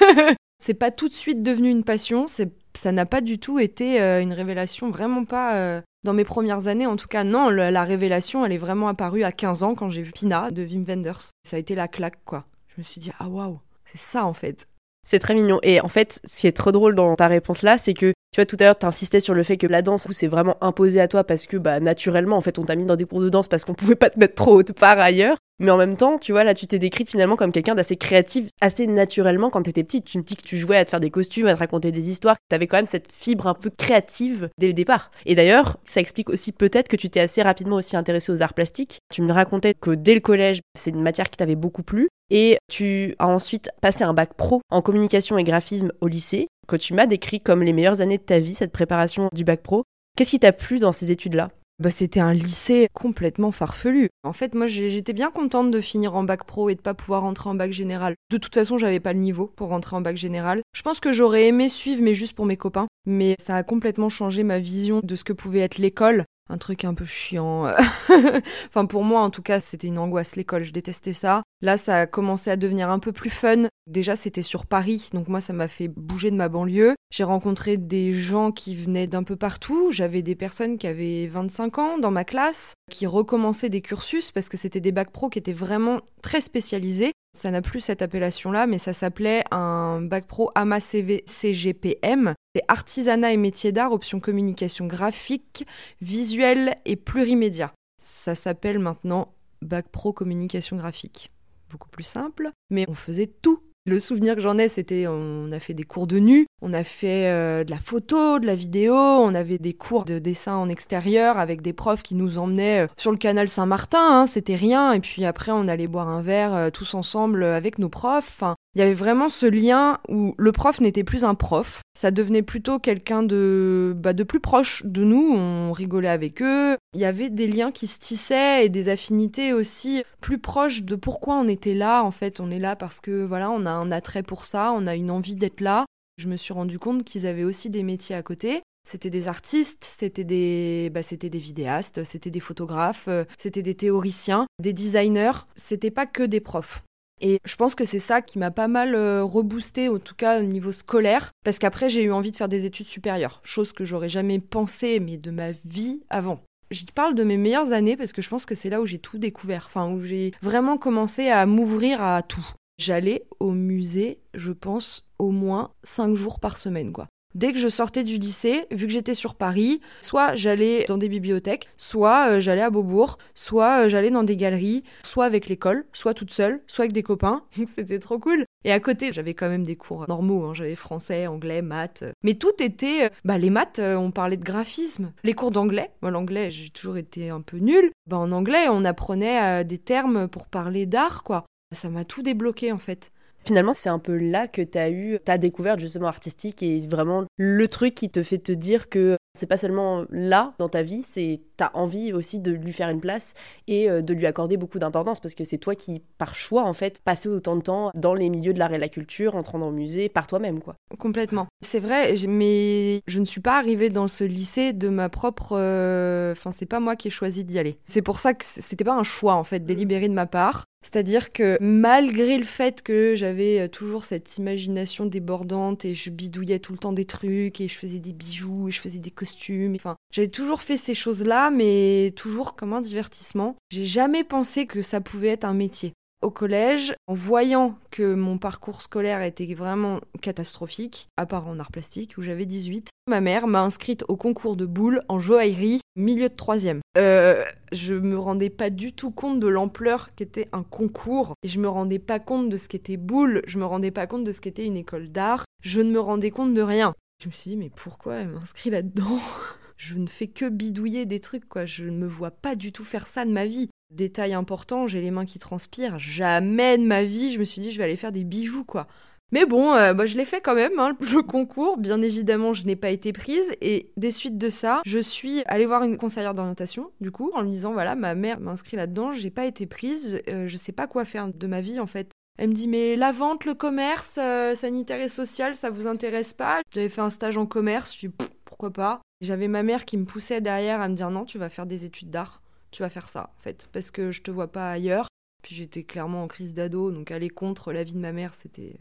[0.58, 4.20] c'est pas tout de suite devenu une passion, ça n'a pas du tout été euh,
[4.20, 7.24] une révélation, vraiment pas euh, dans mes premières années en tout cas.
[7.24, 10.62] Non, la révélation, elle est vraiment apparue à 15 ans quand j'ai vu Pina de
[10.62, 11.30] Wim Wenders.
[11.44, 12.44] Ça a été la claque quoi.
[12.68, 14.66] Je me suis dit ah waouh, c'est ça en fait.
[15.08, 15.58] C'est très mignon.
[15.62, 18.40] Et en fait, ce qui est trop drôle dans ta réponse là, c'est que tu
[18.40, 21.00] vois, tout à l'heure, tu insistais sur le fait que la danse, c'est vraiment imposé
[21.00, 23.28] à toi parce que, bah, naturellement, en fait, on t'a mis dans des cours de
[23.28, 25.36] danse parce qu'on pouvait pas te mettre trop haute part ailleurs.
[25.60, 28.46] Mais en même temps, tu vois, là, tu t'es décrite finalement comme quelqu'un d'assez créatif,
[28.62, 30.06] assez naturellement quand t'étais petite.
[30.06, 32.08] Tu me dis que tu jouais à te faire des costumes, à te raconter des
[32.08, 32.36] histoires.
[32.48, 35.10] T'avais quand même cette fibre un peu créative dès le départ.
[35.26, 38.54] Et d'ailleurs, ça explique aussi peut-être que tu t'es assez rapidement aussi intéressée aux arts
[38.54, 39.00] plastiques.
[39.12, 42.08] Tu me racontais que dès le collège, c'est une matière qui t'avait beaucoup plu.
[42.30, 46.76] Et tu as ensuite passé un bac pro en communication et graphisme au lycée, que
[46.76, 49.82] tu m'as décrit comme les meilleures années de ta vie, cette préparation du bac pro.
[50.16, 51.50] Qu'est-ce qui t'a plu dans ces études-là?
[51.80, 54.10] Bah, c'était un lycée complètement farfelu.
[54.22, 57.22] En fait, moi, j'étais bien contente de finir en bac pro et de pas pouvoir
[57.22, 58.14] rentrer en bac général.
[58.30, 60.60] De toute façon, j'avais pas le niveau pour rentrer en bac général.
[60.74, 62.86] Je pense que j'aurais aimé suivre, mais juste pour mes copains.
[63.06, 66.84] Mais ça a complètement changé ma vision de ce que pouvait être l'école un truc
[66.84, 67.66] un peu chiant.
[68.68, 70.64] enfin, pour moi, en tout cas, c'était une angoisse, l'école.
[70.64, 71.42] Je détestais ça.
[71.62, 73.68] Là, ça a commencé à devenir un peu plus fun.
[73.86, 76.94] Déjà, c'était sur Paris, donc moi, ça m'a fait bouger de ma banlieue.
[77.10, 79.90] J'ai rencontré des gens qui venaient d'un peu partout.
[79.90, 84.48] J'avais des personnes qui avaient 25 ans dans ma classe, qui recommençaient des cursus parce
[84.48, 87.12] que c'était des bacs pro qui étaient vraiment très spécialisés.
[87.36, 92.34] Ça n'a plus cette appellation-là, mais ça s'appelait un bac pro AMA CV CGPM.
[92.54, 95.64] C'est artisanat et métiers d'art, option communication graphique,
[96.00, 97.72] visuelle et plurimédia.
[97.98, 99.32] Ça s'appelle maintenant
[99.62, 101.30] bac pro communication graphique.
[101.70, 105.58] Beaucoup plus simple, mais on faisait tout le souvenir que j'en ai, c'était on a
[105.58, 108.94] fait des cours de nu, on a fait euh, de la photo, de la vidéo,
[108.94, 112.88] on avait des cours de dessin en extérieur avec des profs qui nous emmenaient euh,
[112.98, 114.92] sur le canal Saint-Martin, hein, c'était rien.
[114.92, 118.42] Et puis après, on allait boire un verre euh, tous ensemble avec nos profs.
[118.74, 122.42] Il y avait vraiment ce lien où le prof n'était plus un prof, ça devenait
[122.42, 126.76] plutôt quelqu'un de, bah, de plus proche de nous, on rigolait avec eux.
[126.94, 130.94] Il y avait des liens qui se tissaient et des affinités aussi plus proches de
[130.94, 132.04] pourquoi on était là.
[132.04, 134.86] En fait, on est là parce que voilà, on a un attrait pour ça, on
[134.86, 135.84] a une envie d'être là.
[136.18, 138.62] Je me suis rendu compte qu'ils avaient aussi des métiers à côté.
[138.88, 143.74] C'était des artistes, c'était des, bah, c'était des vidéastes, c'était des photographes, euh, c'était des
[143.74, 145.44] théoriciens, des designers.
[145.56, 146.82] C'était pas que des profs.
[147.20, 150.40] Et je pense que c'est ça qui m'a pas mal euh, reboosté, en tout cas
[150.40, 153.84] au niveau scolaire, parce qu'après j'ai eu envie de faire des études supérieures, chose que
[153.84, 156.40] j'aurais jamais pensé, mais de ma vie avant.
[156.70, 158.98] Je parle de mes meilleures années parce que je pense que c'est là où j'ai
[158.98, 162.46] tout découvert, enfin où j'ai vraiment commencé à m'ouvrir à tout.
[162.78, 167.08] J'allais au musée, je pense, au moins cinq jours par semaine, quoi.
[167.36, 171.08] Dès que je sortais du lycée, vu que j'étais sur Paris, soit j'allais dans des
[171.08, 175.84] bibliothèques, soit euh, j'allais à Beaubourg, soit euh, j'allais dans des galeries, soit avec l'école,
[175.92, 177.44] soit toute seule, soit avec des copains.
[177.72, 178.44] C'était trop cool.
[178.64, 180.44] Et à côté, j'avais quand même des cours normaux.
[180.44, 180.54] Hein.
[180.54, 182.02] J'avais français, anglais, maths.
[182.24, 183.06] Mais tout était.
[183.06, 185.12] Euh, bah, les maths, on parlait de graphisme.
[185.22, 185.92] Les cours d'anglais.
[186.02, 187.92] Moi, l'anglais, j'ai toujours été un peu nulle.
[188.08, 191.44] Bah, en anglais, on apprenait des termes pour parler d'art, quoi.
[191.72, 193.12] Ça m'a tout débloqué, en fait.
[193.44, 197.24] Finalement, c'est un peu là que tu as eu ta découverte justement artistique et vraiment
[197.36, 201.02] le truc qui te fait te dire que c'est pas seulement là dans ta vie,
[201.06, 203.34] c'est t'as envie aussi de lui faire une place
[203.68, 206.72] et euh, de lui accorder beaucoup d'importance parce que c'est toi qui, par choix en
[206.72, 209.70] fait, passais autant de temps dans les milieux de l'art et la culture, entrant dans
[209.70, 210.74] le musée par toi-même quoi.
[210.98, 211.46] Complètement.
[211.64, 215.56] C'est vrai, mais je ne suis pas arrivée dans ce lycée de ma propre.
[215.56, 217.78] Euh, enfin, c'est pas moi qui ai choisi d'y aller.
[217.86, 220.64] C'est pour ça que c'était pas un choix en fait délibéré de ma part.
[220.82, 226.58] C'est-à-dire que malgré le fait que j'avais euh, toujours cette imagination débordante et je bidouillais
[226.58, 229.74] tout le temps des trucs et je faisais des bijoux et je faisais des costumes,
[229.74, 233.56] enfin, j'avais toujours fait ces choses-là, mais toujours comme un divertissement.
[233.70, 238.38] J'ai jamais pensé que ça pouvait être un métier au collège, en voyant que mon
[238.38, 243.46] parcours scolaire était vraiment catastrophique, à part en art plastique où j'avais 18, ma mère
[243.46, 246.80] m'a inscrite au concours de boules en joaillerie, milieu de troisième.
[246.98, 251.60] Euh, je me rendais pas du tout compte de l'ampleur qu'était un concours et je
[251.60, 254.40] me rendais pas compte de ce qu'était boule, je me rendais pas compte de ce
[254.40, 256.94] qu'était une école d'art, je ne me rendais compte de rien.
[257.22, 259.18] Je me suis dit mais pourquoi elle m'inscrit là-dedans?
[259.76, 261.64] Je ne fais que bidouiller des trucs, quoi.
[261.64, 263.70] Je ne me vois pas du tout faire ça de ma vie.
[263.90, 265.98] Détail important, j'ai les mains qui transpirent.
[265.98, 268.86] Jamais de ma vie, je me suis dit, je vais aller faire des bijoux, quoi.
[269.32, 271.76] Mais bon, euh, bah, je l'ai fait quand même, hein, le concours.
[271.78, 273.52] Bien évidemment, je n'ai pas été prise.
[273.60, 277.42] Et des suites de ça, je suis allée voir une conseillère d'orientation, du coup, en
[277.42, 280.72] lui disant voilà, ma mère m'a inscrit là-dedans, j'ai pas été prise, euh, je sais
[280.72, 282.10] pas quoi faire de ma vie en fait.
[282.38, 286.32] Elle me dit mais la vente, le commerce, euh, sanitaire et social, ça vous intéresse
[286.32, 286.62] pas?
[286.74, 289.00] J'avais fait un stage en commerce, je dis pourquoi pas?
[289.20, 291.84] J'avais ma mère qui me poussait derrière à me dire non, tu vas faire des
[291.84, 295.08] études d'art, tu vas faire ça en fait, parce que je te vois pas ailleurs.
[295.42, 298.76] Puis j'étais clairement en crise d'ado, donc aller contre la vie de ma mère, c'était.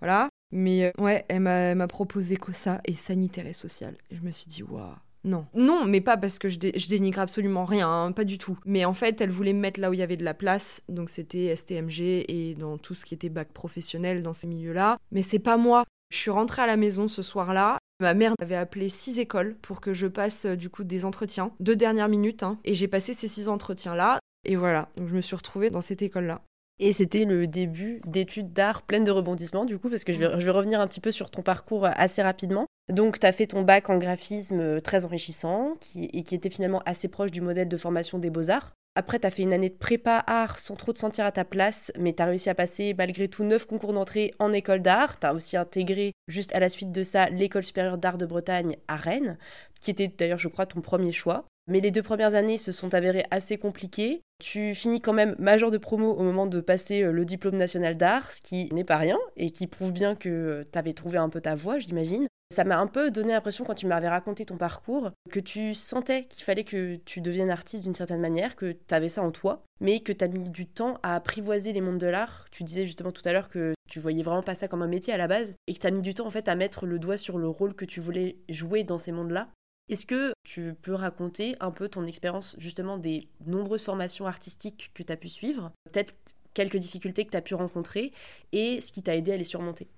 [0.00, 0.28] Voilà.
[0.50, 3.96] Mais euh, ouais, elle m'a proposé que ça, et sanitaire et social.
[4.10, 4.94] Et je me suis dit, waouh.
[5.24, 5.46] Non.
[5.54, 8.58] Non, mais pas parce que je, dénigre absolument rien, hein, pas du tout.
[8.64, 10.82] Mais en fait, elle voulait me mettre là où il y avait de la place,
[10.88, 14.98] donc c'était STMG et dans tout ce qui était bac professionnel dans ces milieux-là.
[15.12, 15.84] Mais c'est pas moi.
[16.10, 17.78] Je suis rentrée à la maison ce soir-là.
[18.02, 21.52] Ma mère avait appelé six écoles pour que je passe euh, du coup des entretiens,
[21.60, 22.58] deux dernières minutes, hein.
[22.64, 24.18] et j'ai passé ces six entretiens-là.
[24.44, 26.42] Et voilà, donc je me suis retrouvée dans cette école-là.
[26.80, 30.40] Et c'était le début d'études d'art pleines de rebondissements, du coup, parce que je vais,
[30.40, 32.66] je vais, revenir un petit peu sur ton parcours assez rapidement.
[32.92, 36.50] Donc, tu as fait ton bac en graphisme euh, très enrichissant, qui, et qui était
[36.50, 38.72] finalement assez proche du modèle de formation des beaux-arts.
[38.94, 41.46] Après, tu as fait une année de prépa art sans trop te sentir à ta
[41.46, 45.18] place, mais tu as réussi à passer malgré tout neuf concours d'entrée en école d'art.
[45.18, 48.76] Tu as aussi intégré, juste à la suite de ça, l'école supérieure d'art de Bretagne
[48.88, 49.38] à Rennes,
[49.80, 51.46] qui était d'ailleurs, je crois, ton premier choix.
[51.68, 54.20] Mais les deux premières années se sont avérées assez compliquées.
[54.40, 57.96] Tu finis quand même major de promo au moment de passer euh, le diplôme national
[57.96, 61.18] d'art, ce qui n'est pas rien et qui prouve bien que euh, tu avais trouvé
[61.18, 62.26] un peu ta voie, j'imagine.
[62.52, 66.26] Ça m'a un peu donné l'impression quand tu m'avais raconté ton parcours que tu sentais
[66.26, 69.64] qu'il fallait que tu deviennes artiste d'une certaine manière, que tu avais ça en toi,
[69.80, 72.46] mais que tu as mis du temps à apprivoiser les mondes de l'art.
[72.50, 75.12] Tu disais justement tout à l'heure que tu voyais vraiment pas ça comme un métier
[75.12, 76.98] à la base et que tu as mis du temps en fait à mettre le
[76.98, 79.48] doigt sur le rôle que tu voulais jouer dans ces mondes-là
[79.88, 85.02] est-ce que tu peux raconter un peu ton expérience justement des nombreuses formations artistiques que
[85.02, 86.14] tu as pu suivre, peut-être
[86.54, 88.12] quelques difficultés que tu as pu rencontrer
[88.52, 89.88] et ce qui t'a aidé à les surmonter?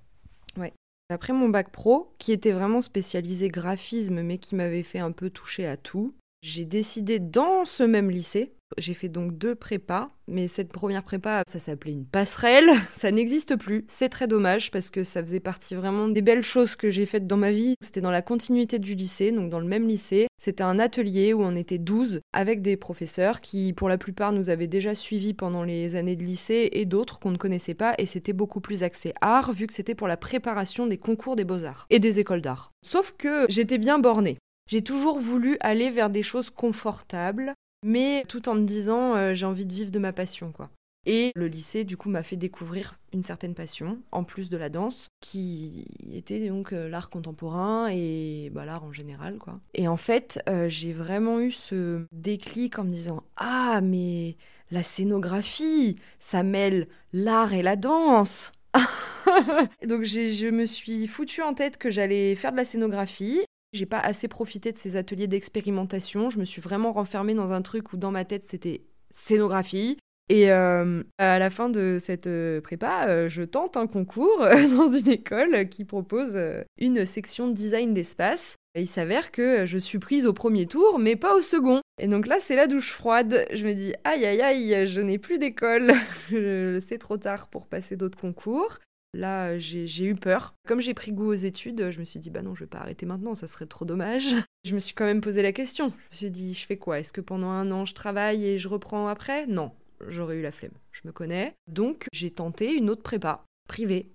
[1.10, 5.30] Après mon bac pro, qui était vraiment spécialisé graphisme mais qui m'avait fait un peu
[5.30, 10.48] toucher à tout, j'ai décidé dans ce même lycée j'ai fait donc deux prépas, mais
[10.48, 12.70] cette première prépa, ça s'appelait une passerelle.
[12.94, 13.84] Ça n'existe plus.
[13.88, 17.26] C'est très dommage parce que ça faisait partie vraiment des belles choses que j'ai faites
[17.26, 17.74] dans ma vie.
[17.82, 20.26] C'était dans la continuité du lycée, donc dans le même lycée.
[20.38, 24.48] C'était un atelier où on était 12 avec des professeurs qui, pour la plupart, nous
[24.48, 27.94] avaient déjà suivis pendant les années de lycée et d'autres qu'on ne connaissait pas.
[27.98, 31.44] Et c'était beaucoup plus axé art vu que c'était pour la préparation des concours des
[31.44, 32.70] beaux-arts et des écoles d'art.
[32.82, 34.38] Sauf que j'étais bien bornée.
[34.66, 37.52] J'ai toujours voulu aller vers des choses confortables,
[37.84, 40.70] mais tout en me disant euh, j'ai envie de vivre de ma passion quoi.
[41.06, 44.70] Et le lycée du coup m'a fait découvrir une certaine passion en plus de la
[44.70, 49.60] danse qui était donc euh, l'art contemporain et bah, l'art en général quoi.
[49.74, 54.36] Et en fait, euh, j'ai vraiment eu ce déclic en me disant ah mais
[54.70, 58.52] la scénographie, ça mêle l'art et la danse.
[59.86, 63.40] Donc je me suis foutu en tête que j'allais faire de la scénographie
[63.74, 66.30] j'ai pas assez profité de ces ateliers d'expérimentation.
[66.30, 69.98] Je me suis vraiment renfermée dans un truc où dans ma tête c'était scénographie.
[70.30, 74.38] Et euh, à la fin de cette euh, prépa, euh, je tente un concours
[74.76, 76.38] dans une école qui propose
[76.78, 78.56] une section design d'espace.
[78.76, 81.80] Il s'avère que je suis prise au premier tour, mais pas au second.
[82.00, 83.46] Et donc là, c'est la douche froide.
[83.52, 85.92] Je me dis, aïe aïe aïe, je n'ai plus d'école.
[86.80, 88.78] c'est trop tard pour passer d'autres concours.
[89.14, 90.54] Là, j'ai eu peur.
[90.66, 92.78] Comme j'ai pris goût aux études, je me suis dit, bah non, je vais pas
[92.78, 94.34] arrêter maintenant, ça serait trop dommage.
[94.64, 95.90] Je me suis quand même posé la question.
[95.90, 96.98] Je me suis dit, je fais quoi?
[96.98, 99.46] Est-ce que pendant un an, je travaille et je reprends après?
[99.46, 99.72] Non,
[100.08, 100.72] j'aurais eu la flemme.
[100.90, 101.54] Je me connais.
[101.68, 104.10] Donc, j'ai tenté une autre prépa, privée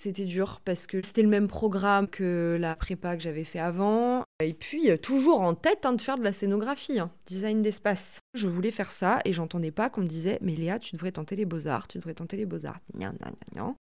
[0.00, 4.24] c'était dur parce que c'était le même programme que la prépa que j'avais fait avant.
[4.40, 8.18] Et puis, euh, toujours en tête hein, de faire de la scénographie, hein, design d'espace.
[8.34, 11.36] Je voulais faire ça et j'entendais pas qu'on me disait Mais Léa, tu devrais tenter
[11.36, 12.80] les beaux-arts, tu devrais tenter les beaux-arts.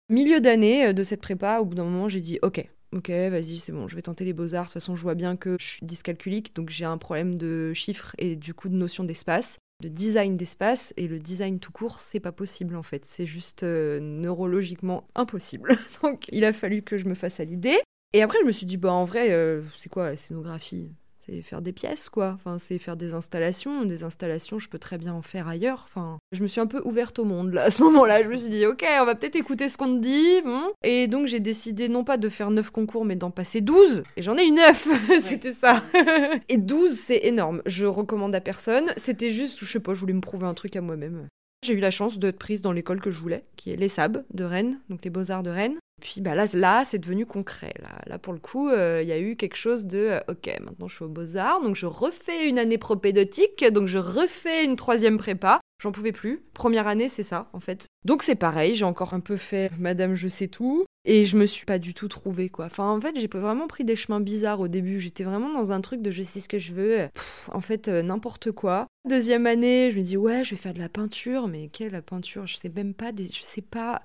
[0.10, 3.58] Milieu d'année euh, de cette prépa, au bout d'un moment, j'ai dit Ok, ok, vas-y,
[3.58, 4.64] c'est bon, je vais tenter les beaux-arts.
[4.64, 7.74] De toute façon, je vois bien que je suis dyscalculique, donc j'ai un problème de
[7.74, 12.00] chiffres et du coup de notion d'espace le design d'espace et le design tout court,
[12.00, 13.06] c'est pas possible en fait.
[13.06, 15.78] C'est juste euh, neurologiquement impossible.
[16.04, 17.80] Donc il a fallu que je me fasse à l'idée.
[18.13, 20.91] Et après, je me suis dit, bah en vrai, euh, c'est quoi la scénographie?
[21.26, 22.32] C'est faire des pièces, quoi.
[22.34, 23.86] Enfin, c'est faire des installations.
[23.86, 25.86] Des installations, je peux très bien en faire ailleurs.
[25.88, 28.24] Enfin, je me suis un peu ouverte au monde, là, à ce moment-là.
[28.24, 30.41] Je me suis dit, ok, on va peut-être écouter ce qu'on te dit.
[30.84, 34.04] Et donc, j'ai décidé non pas de faire 9 concours, mais d'en passer 12.
[34.17, 34.88] Et j'en ai eu 9.
[35.21, 35.84] C'était ça.
[36.50, 37.62] et 12, c'est énorme.
[37.67, 38.91] Je recommande à personne.
[38.97, 41.28] C'était juste, je sais pas, je voulais me prouver un truc à moi-même.
[41.63, 44.43] J'ai eu la chance d'être prise dans l'école que je voulais, qui est l'ESAB de
[44.43, 45.78] Rennes, donc les Beaux-Arts de Rennes.
[46.02, 47.74] Puis bah là, là c'est devenu concret.
[47.80, 50.50] Là, là pour le coup, euh, il y a eu quelque chose de euh, ok,
[50.62, 54.76] maintenant je suis aux Beaux-Arts, donc je refais une année propédotique, donc je refais une
[54.76, 55.62] troisième prépa.
[55.82, 56.44] J'en pouvais plus.
[56.54, 57.88] Première année, c'est ça, en fait.
[58.06, 60.86] Donc c'est pareil, j'ai encore un peu fait Madame je sais tout.
[61.04, 62.66] Et je me suis pas du tout trouvée, quoi.
[62.66, 65.00] Enfin, en fait, j'ai vraiment pris des chemins bizarres au début.
[65.00, 67.10] J'étais vraiment dans un truc de je sais ce que je veux.
[67.52, 68.86] en fait, euh, n'importe quoi.
[69.10, 71.48] Deuxième année, je me dis, ouais, je vais faire de la peinture.
[71.48, 72.46] Mais quelle la peinture?
[72.46, 73.12] Je sais même pas.
[73.12, 73.26] Des...
[73.26, 74.04] Je sais pas.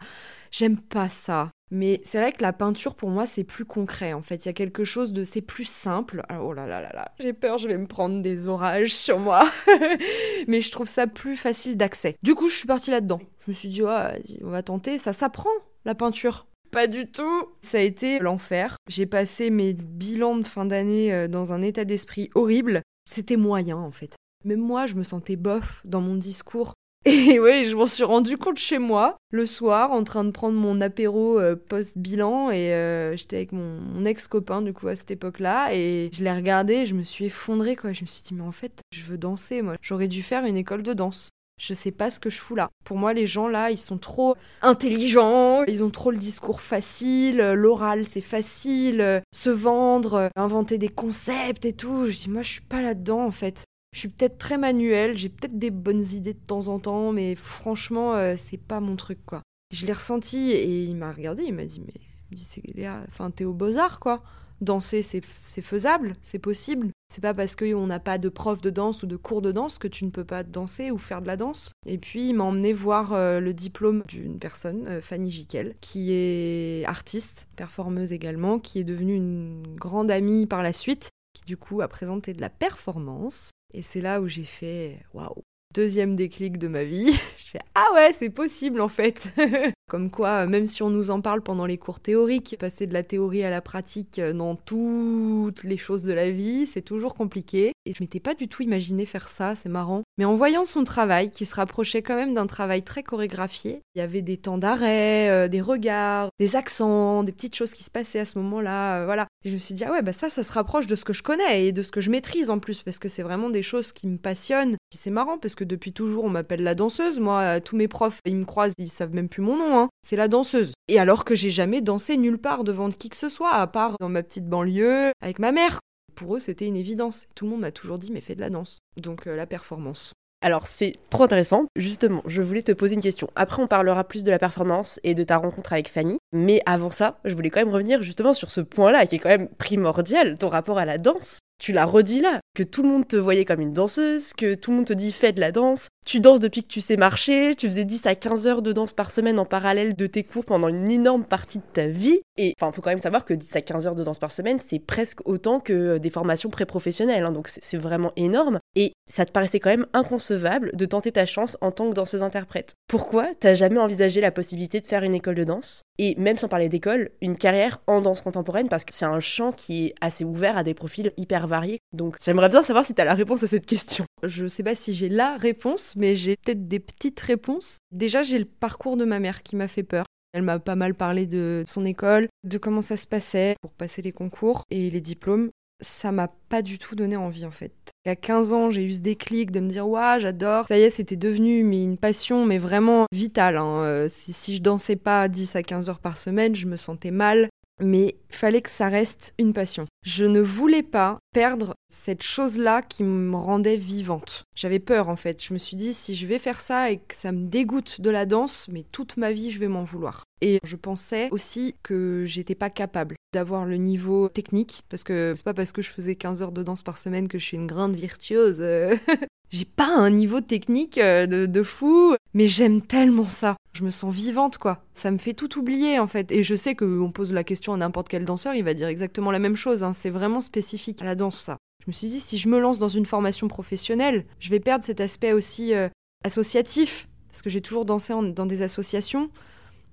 [0.50, 1.50] J'aime pas ça.
[1.70, 4.12] Mais c'est vrai que la peinture, pour moi, c'est plus concret.
[4.12, 5.24] En fait, il y a quelque chose de.
[5.24, 6.22] C'est plus simple.
[6.40, 9.50] oh là là là là, j'ai peur, je vais me prendre des orages sur moi.
[10.46, 12.16] Mais je trouve ça plus facile d'accès.
[12.22, 13.20] Du coup, je suis partie là-dedans.
[13.44, 14.98] Je me suis dit, ouais, on va tenter.
[14.98, 15.50] Ça s'apprend,
[15.85, 16.46] la peinture.
[16.70, 17.48] Pas du tout.
[17.62, 18.76] Ça a été l'enfer.
[18.88, 22.83] J'ai passé mes bilans de fin d'année euh, dans un état d'esprit horrible.
[23.09, 24.14] C'était moyen en fait.
[24.44, 26.74] Même moi, je me sentais bof dans mon discours.
[27.08, 30.58] Et oui, je m'en suis rendu compte chez moi, le soir, en train de prendre
[30.58, 32.50] mon apéro euh, post-bilan.
[32.50, 35.72] Et euh, j'étais avec mon, ex-copain, du coup, à cette époque-là.
[35.72, 37.92] Et je l'ai regardé, je me suis effondrée, quoi.
[37.92, 39.76] Je me suis dit, mais en fait, je veux danser, moi.
[39.82, 41.28] J'aurais dû faire une école de danse.
[41.60, 42.70] Je sais pas ce que je fous là.
[42.84, 47.38] Pour moi, les gens là, ils sont trop intelligents, ils ont trop le discours facile,
[47.38, 52.08] l'oral c'est facile, se vendre, inventer des concepts et tout.
[52.08, 53.64] Je dis, moi je suis pas là-dedans en fait.
[53.96, 57.35] Je suis peut-être très manuel, j'ai peut-être des bonnes idées de temps en temps, mais
[57.35, 59.40] franchement, euh, c'est pas mon truc quoi.
[59.72, 61.94] Je l'ai ressenti et il m'a regardé, il m'a dit, mais
[62.30, 64.22] il c'est Léa, enfin t'es au beaux-arts quoi
[64.61, 65.22] danser, c'est
[65.62, 66.90] faisable, c'est possible.
[67.12, 69.78] C'est pas parce qu'on n'a pas de prof de danse ou de cours de danse
[69.78, 71.72] que tu ne peux pas danser ou faire de la danse.
[71.87, 76.11] Et puis, il m'a emmené voir euh, le diplôme d'une personne, euh, Fanny Jiquel, qui
[76.11, 81.57] est artiste, performeuse également, qui est devenue une grande amie par la suite, qui du
[81.57, 83.51] coup a présenté de la performance.
[83.75, 85.42] Et c'est là où j'ai fait waouh,
[85.75, 87.12] deuxième déclic de ma vie.
[87.37, 89.27] Je fais ah ouais, c'est possible en fait.
[89.90, 93.03] Comme quoi, même si on nous en parle pendant les cours théoriques, passer de la
[93.03, 97.72] théorie à la pratique dans toutes les choses de la vie, c'est toujours compliqué.
[97.87, 100.03] Et je m'étais pas du tout imaginé faire ça, c'est marrant.
[100.18, 104.01] Mais en voyant son travail, qui se rapprochait quand même d'un travail très chorégraphié, il
[104.01, 107.90] y avait des temps d'arrêt, euh, des regards, des accents, des petites choses qui se
[107.92, 109.29] passaient à ce moment-là, euh, voilà.
[109.44, 111.12] Et je me suis dit, ah ouais, bah ça, ça se rapproche de ce que
[111.12, 113.62] je connais et de ce que je maîtrise en plus, parce que c'est vraiment des
[113.62, 114.77] choses qui me passionnent.
[114.90, 117.20] Puis c'est marrant, parce que depuis toujours, on m'appelle la danseuse.
[117.20, 119.88] Moi, euh, tous mes profs, ils me croisent, ils savent même plus mon nom, hein.
[120.03, 120.72] C'est la danseuse.
[120.88, 123.94] Et alors que j'ai jamais dansé nulle part devant qui que ce soit, à part
[124.01, 125.79] dans ma petite banlieue, avec ma mère
[126.16, 127.29] pour eux, c'était une évidence.
[127.37, 128.81] Tout le monde m'a toujours dit, mais fais de la danse.
[128.96, 130.12] Donc euh, la performance.
[130.42, 131.66] Alors c'est trop intéressant.
[131.76, 133.29] Justement, je voulais te poser une question.
[133.37, 136.18] Après, on parlera plus de la performance et de ta rencontre avec Fanny.
[136.33, 139.29] Mais avant ça, je voulais quand même revenir justement sur ce point-là qui est quand
[139.29, 141.38] même primordial, ton rapport à la danse.
[141.59, 144.70] Tu l'as redit là, que tout le monde te voyait comme une danseuse, que tout
[144.70, 147.54] le monde te dit fais de la danse, tu danses depuis que tu sais marcher,
[147.56, 150.44] tu faisais 10 à 15 heures de danse par semaine en parallèle de tes cours
[150.44, 152.20] pendant une énorme partie de ta vie.
[152.38, 154.58] Et enfin, faut quand même savoir que 10 à 15 heures de danse par semaine,
[154.60, 158.60] c'est presque autant que des formations pré-professionnelles, hein, donc c'est vraiment énorme.
[158.76, 162.74] Et ça te paraissait quand même inconcevable de tenter ta chance en tant que danseuse-interprète.
[162.88, 165.82] Pourquoi t'as jamais envisagé la possibilité de faire une école de danse?
[165.98, 169.50] Et même sans parler d'école, une carrière en danse contemporaine, parce que c'est un champ
[169.50, 171.80] qui est assez ouvert à des profils hyper variés.
[171.92, 174.04] Donc j'aimerais bien savoir si t'as la réponse à cette question.
[174.22, 177.79] Je sais pas si j'ai la réponse, mais j'ai peut-être des petites réponses.
[177.92, 180.07] Déjà, j'ai le parcours de ma mère qui m'a fait peur.
[180.33, 184.02] Elle m'a pas mal parlé de son école, de comment ça se passait pour passer
[184.02, 185.50] les concours et les diplômes
[185.81, 187.72] ça m'a pas du tout donné envie en fait.
[188.07, 190.66] À 15 ans, j'ai eu ce déclic de me dire waouh, j'adore.
[190.66, 193.57] Ça y est, c'était devenu mais une passion, mais vraiment vitale.
[193.57, 193.83] Hein.
[193.83, 197.11] Euh, si, si, je dansais pas 10 à 15 heures par semaine, je me sentais
[197.11, 197.48] mal
[197.80, 199.86] mais fallait que ça reste une passion.
[200.02, 204.44] Je ne voulais pas perdre cette chose-là qui me rendait vivante.
[204.54, 205.42] J'avais peur en fait.
[205.44, 208.10] Je me suis dit si je vais faire ça et que ça me dégoûte de
[208.10, 210.24] la danse, mais toute ma vie je vais m'en vouloir.
[210.40, 215.44] Et je pensais aussi que j'étais pas capable d'avoir le niveau technique parce que c'est
[215.44, 217.66] pas parce que je faisais 15 heures de danse par semaine que je suis une
[217.66, 218.62] grande virtuose.
[219.50, 223.56] J'ai pas un niveau technique euh, de, fou, mais j'aime tellement ça.
[223.76, 224.82] Je me sens vivante, quoi.
[224.94, 226.32] Ça me fait tout oublier, en fait.
[226.32, 229.30] Et je sais qu'on pose la question à n'importe quel danseur, il va dire exactement
[229.30, 229.84] la même chose.
[229.84, 229.92] Hein.
[229.92, 231.58] C'est vraiment spécifique à la danse, ça.
[231.84, 234.82] Je me suis dit, si je me lance dans une formation professionnelle, je vais perdre
[234.82, 235.90] cet aspect aussi euh,
[236.24, 239.28] associatif, parce que j'ai toujours dansé dans des associations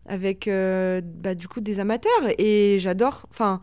[0.05, 2.29] avec, euh, bah, du coup, des amateurs.
[2.37, 3.25] Et j'adore.
[3.31, 3.59] Enfin,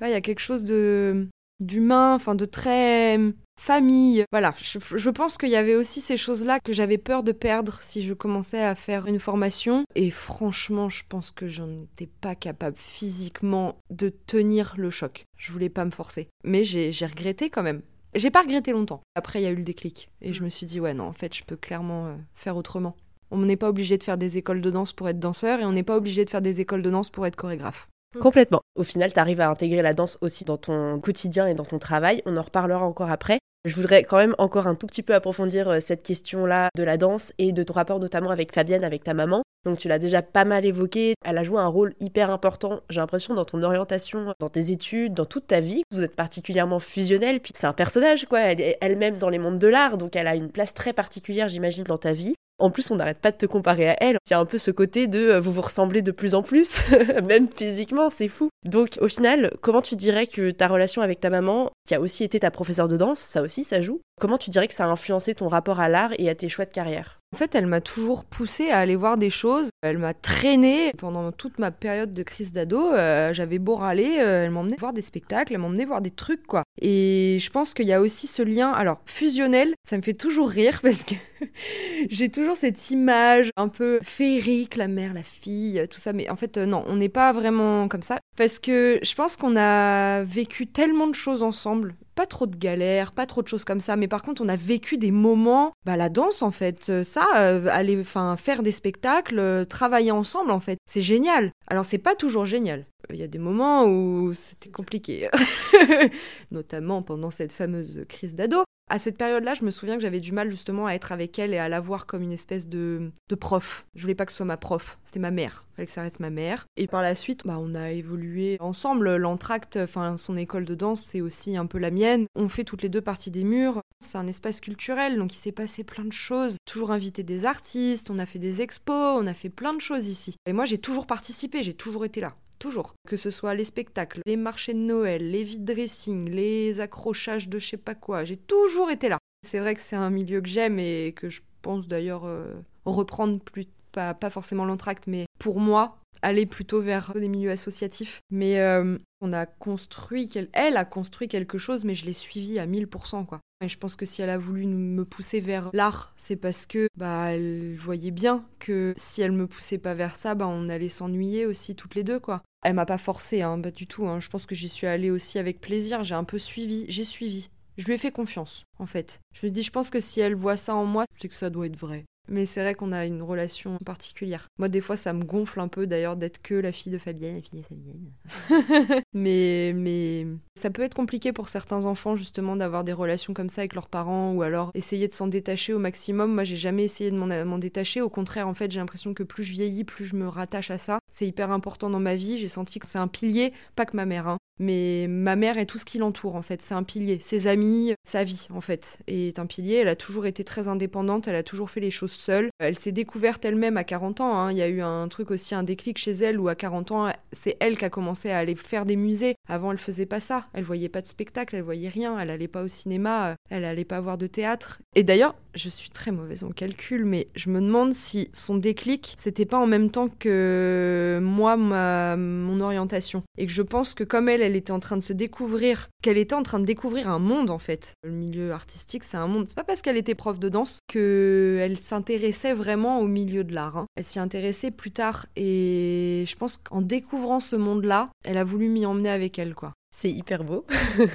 [0.00, 1.28] il y a quelque chose de
[1.60, 3.18] d'humain, enfin, de très
[3.60, 4.24] famille.
[4.30, 8.02] Voilà, je, pense qu'il y avait aussi ces choses-là que j'avais peur de perdre si
[8.02, 9.84] je commençais à faire une formation.
[9.94, 15.24] Et franchement, je pense que j'en étais pas capable physiquement de tenir le choc.
[15.36, 16.28] Je voulais pas me forcer.
[16.44, 17.82] Mais j'ai regretté quand même.
[18.14, 19.02] J'ai pas regretté longtemps.
[19.16, 20.10] Après, il y a eu le déclic.
[20.20, 22.94] Et je me suis dit, ouais, non, en fait, je peux clairement euh, faire autrement.
[23.32, 25.72] On n'est pas obligé de faire des écoles de danse pour être danseur et on
[25.72, 27.88] n'est pas obligé de faire des écoles de danse pour être chorégraphe.
[28.20, 28.60] Complètement.
[28.76, 31.78] Au final, tu arrives à intégrer la danse aussi dans ton quotidien et dans ton
[31.78, 32.22] travail.
[32.26, 33.38] On en reparlera encore après.
[33.64, 36.98] Je voudrais quand même encore un tout petit peu approfondir euh, cette question-là de la
[36.98, 39.42] danse et de ton rapport notamment avec Fabienne, avec ta maman.
[39.64, 43.00] Donc tu l'as déjà pas mal évoqué, elle a joué un rôle hyper important, j'ai
[43.00, 45.82] l'impression, dans ton orientation, dans tes études, dans toute ta vie.
[45.90, 48.40] Vous êtes particulièrement fusionnel, puis c'est un personnage, quoi.
[48.40, 51.48] Elle est elle-même dans les mondes de l'art, donc elle a une place très particulière,
[51.48, 52.34] j'imagine, dans ta vie.
[52.58, 54.16] En plus, on n'arrête pas de te comparer à elle.
[54.26, 56.42] Il y a un peu ce côté de euh, vous vous ressemblez de plus en
[56.42, 56.80] plus,
[57.24, 58.48] même physiquement, c'est fou.
[58.64, 62.24] Donc, au final, comment tu dirais que ta relation avec ta maman, qui a aussi
[62.24, 64.88] été ta professeure de danse, ça aussi, ça joue, comment tu dirais que ça a
[64.88, 67.18] influencé ton rapport à l'art et à tes choix de carrière?
[67.34, 69.70] En fait, elle m'a toujours poussée à aller voir des choses.
[69.82, 72.92] Elle m'a traînée pendant toute ma période de crise d'ado.
[72.92, 76.46] Euh, j'avais beau râler, euh, elle m'emmenait voir des spectacles, elle m'emmenait voir des trucs,
[76.46, 76.62] quoi.
[76.80, 80.48] Et je pense qu'il y a aussi ce lien, alors fusionnel, ça me fait toujours
[80.48, 81.14] rire parce que
[82.08, 86.12] j'ai toujours cette image un peu féerique, la mère, la fille, tout ça.
[86.12, 88.18] Mais en fait, euh, non, on n'est pas vraiment comme ça.
[88.36, 91.94] Parce que je pense qu'on a vécu tellement de choses ensemble.
[92.14, 94.54] Pas trop de galères, pas trop de choses comme ça, mais par contre on a
[94.54, 98.70] vécu des moments, bah la danse en fait, euh, ça, euh, aller, enfin faire des
[98.70, 101.50] spectacles, travailler ensemble en fait, c'est génial.
[101.66, 105.28] Alors c'est pas toujours génial, il y a des moments où c'était compliqué,
[106.50, 108.64] notamment pendant cette fameuse crise d'ado.
[108.90, 111.54] À cette période-là, je me souviens que j'avais du mal justement à être avec elle
[111.54, 113.86] et à la voir comme une espèce de, de prof.
[113.94, 115.64] Je voulais pas que ce soit ma prof, c'était ma mère.
[115.74, 116.66] Fallait que ça reste ma mère.
[116.76, 119.16] Et par la suite, bah, on a évolué ensemble.
[119.16, 122.26] L'entracte, enfin son école de danse, c'est aussi un peu la mienne.
[122.36, 123.80] On fait toutes les deux partie des murs.
[124.00, 126.56] C'est un espace culturel, donc il s'est passé plein de choses.
[126.66, 130.06] Toujours invité des artistes, on a fait des expos, on a fait plein de choses
[130.06, 130.36] ici.
[130.46, 132.34] Et moi, j'ai toujours participé, j'ai toujours été là.
[132.58, 132.94] Toujours.
[133.08, 137.58] Que ce soit les spectacles, les marchés de Noël, les vide dressing, les accrochages de
[137.58, 139.18] je sais pas quoi, j'ai toujours été là.
[139.44, 143.40] C'est vrai que c'est un milieu que j'aime et que je pense d'ailleurs euh, reprendre
[143.40, 148.20] plus pas, pas forcément l'entracte, mais pour moi, aller plutôt vers des milieux associatifs.
[148.30, 152.66] Mais euh, on a construit, elle a construit quelque chose, mais je l'ai suivi à
[152.66, 153.40] 1000%, quoi.
[153.62, 156.88] Et je pense que si elle a voulu me pousser vers l'art, c'est parce que
[156.96, 160.88] bah elle voyait bien que si elle me poussait pas vers ça, bah on allait
[160.88, 162.40] s'ennuyer aussi toutes les deux, quoi.
[162.62, 164.08] Elle m'a pas forcé, hein, pas du tout.
[164.08, 164.18] Hein.
[164.18, 166.04] Je pense que j'y suis allée aussi avec plaisir.
[166.04, 167.50] J'ai un peu suivi, j'ai suivi.
[167.76, 169.20] Je lui ai fait confiance, en fait.
[169.34, 171.50] Je me dis, je pense que si elle voit ça en moi, c'est que ça
[171.50, 172.06] doit être vrai.
[172.28, 174.48] Mais c'est vrai qu'on a une relation particulière.
[174.58, 177.36] Moi, des fois, ça me gonfle un peu d'ailleurs d'être que la fille de Fabienne,
[177.36, 179.02] la fille de Fabienne.
[179.12, 183.60] mais, mais ça peut être compliqué pour certains enfants, justement, d'avoir des relations comme ça
[183.60, 186.32] avec leurs parents ou alors essayer de s'en détacher au maximum.
[186.32, 188.00] Moi, j'ai jamais essayé de m'en détacher.
[188.00, 190.78] Au contraire, en fait, j'ai l'impression que plus je vieillis, plus je me rattache à
[190.78, 190.98] ça.
[191.12, 192.38] C'est hyper important dans ma vie.
[192.38, 195.66] J'ai senti que c'est un pilier, pas que ma mère, hein, mais ma mère et
[195.66, 196.62] tout ce qui l'entoure, en fait.
[196.62, 197.18] C'est un pilier.
[197.20, 199.76] Ses amis, sa vie, en fait, est un pilier.
[199.76, 201.28] Elle a toujours été très indépendante.
[201.28, 202.50] Elle a toujours fait les choses seule.
[202.58, 204.36] Elle s'est découverte elle-même à 40 ans.
[204.36, 204.52] Hein.
[204.52, 207.12] Il y a eu un truc aussi, un déclic chez elle où à 40 ans,
[207.32, 209.34] c'est elle qui a commencé à aller faire des musées.
[209.48, 210.46] Avant, elle faisait pas ça.
[210.52, 212.18] Elle voyait pas de spectacle, elle voyait rien.
[212.18, 214.80] Elle allait pas au cinéma, elle allait pas voir de théâtre.
[214.94, 219.14] Et d'ailleurs, je suis très mauvaise en calcul, mais je me demande si son déclic,
[219.18, 223.22] c'était pas en même temps que moi, ma, mon orientation.
[223.38, 226.18] Et que je pense que comme elle, elle était en train de se découvrir, qu'elle
[226.18, 227.94] était en train de découvrir un monde en fait.
[228.02, 229.46] Le milieu artistique, c'est un monde.
[229.48, 233.76] C'est pas parce qu'elle était prof de danse qu'elle s'intéressait vraiment au milieu de l'art.
[233.76, 233.86] Hein.
[233.96, 238.68] Elle s'y intéressait plus tard et je pense qu'en découvrant ce monde-là, elle a voulu
[238.68, 239.72] m'y emmener avec elle, quoi.
[239.96, 240.66] C'est hyper beau.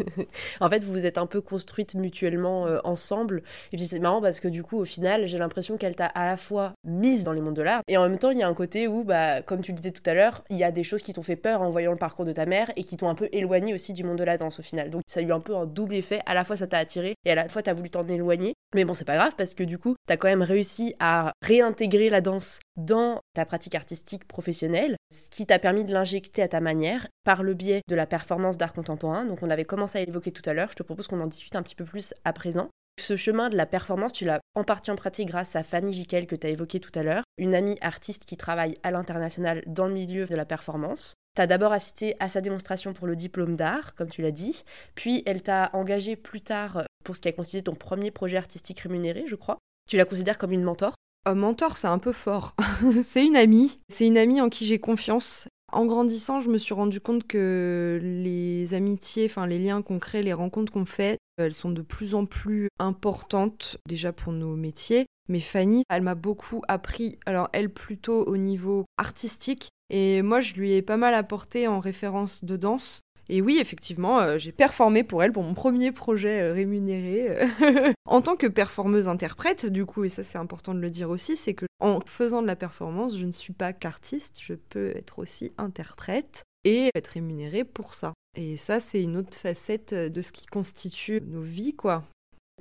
[0.61, 3.43] en fait, vous vous êtes un peu construites mutuellement euh, ensemble.
[3.73, 6.25] Et puis c'est marrant parce que du coup, au final, j'ai l'impression qu'elle t'a à
[6.25, 8.47] la fois mise dans les mondes de l'art et en même temps, il y a
[8.47, 10.83] un côté où, bah, comme tu le disais tout à l'heure, il y a des
[10.83, 13.09] choses qui t'ont fait peur en voyant le parcours de ta mère et qui t'ont
[13.09, 14.89] un peu éloigné aussi du monde de la danse au final.
[14.89, 16.21] Donc ça a eu un peu un double effet.
[16.25, 18.53] À la fois, ça t'a attiré et à la fois, t'as voulu t'en éloigner.
[18.73, 22.09] Mais bon, c'est pas grave parce que du coup, t'as quand même réussi à réintégrer
[22.09, 26.61] la danse dans ta pratique artistique professionnelle, ce qui t'a permis de l'injecter à ta
[26.61, 29.25] manière par le biais de la performance d'art contemporain.
[29.25, 31.55] Donc on avait commencé à l'évoquer tout à l'heure, je te propose qu'on en discute
[31.55, 32.69] un petit peu plus à présent.
[32.99, 36.27] Ce chemin de la performance, tu l'as en partie en pratique grâce à Fanny Jiquel
[36.27, 39.87] que tu as évoqué tout à l'heure, une amie artiste qui travaille à l'international dans
[39.87, 41.13] le milieu de la performance.
[41.35, 44.65] Tu as d'abord assisté à sa démonstration pour le diplôme d'art, comme tu l'as dit,
[44.95, 48.81] puis elle t'a engagé plus tard pour ce qui a constitué ton premier projet artistique
[48.81, 49.59] rémunéré, je crois.
[49.89, 50.93] Tu la considères comme une mentor?
[51.25, 52.53] Un mentor, c'est un peu fort.
[53.01, 53.79] c'est une amie.
[53.89, 55.47] C'est une amie en qui j'ai confiance.
[55.71, 60.23] En grandissant, je me suis rendu compte que les amitiés, enfin les liens qu'on crée,
[60.23, 65.05] les rencontres qu'on fait, elles sont de plus en plus importantes déjà pour nos métiers.
[65.27, 70.55] Mais Fanny, elle m'a beaucoup appris, alors elle plutôt au niveau artistique, et moi je
[70.55, 73.01] lui ai pas mal apporté en référence de danse.
[73.29, 77.47] Et oui, effectivement, euh, j'ai performé pour elle pour mon premier projet euh, rémunéré.
[77.61, 81.11] Euh, en tant que performeuse interprète, du coup, et ça c'est important de le dire
[81.11, 84.89] aussi, c'est que en faisant de la performance, je ne suis pas qu'artiste, je peux
[84.97, 88.13] être aussi interprète et être rémunérée pour ça.
[88.35, 92.03] Et ça, c'est une autre facette de ce qui constitue nos vies, quoi.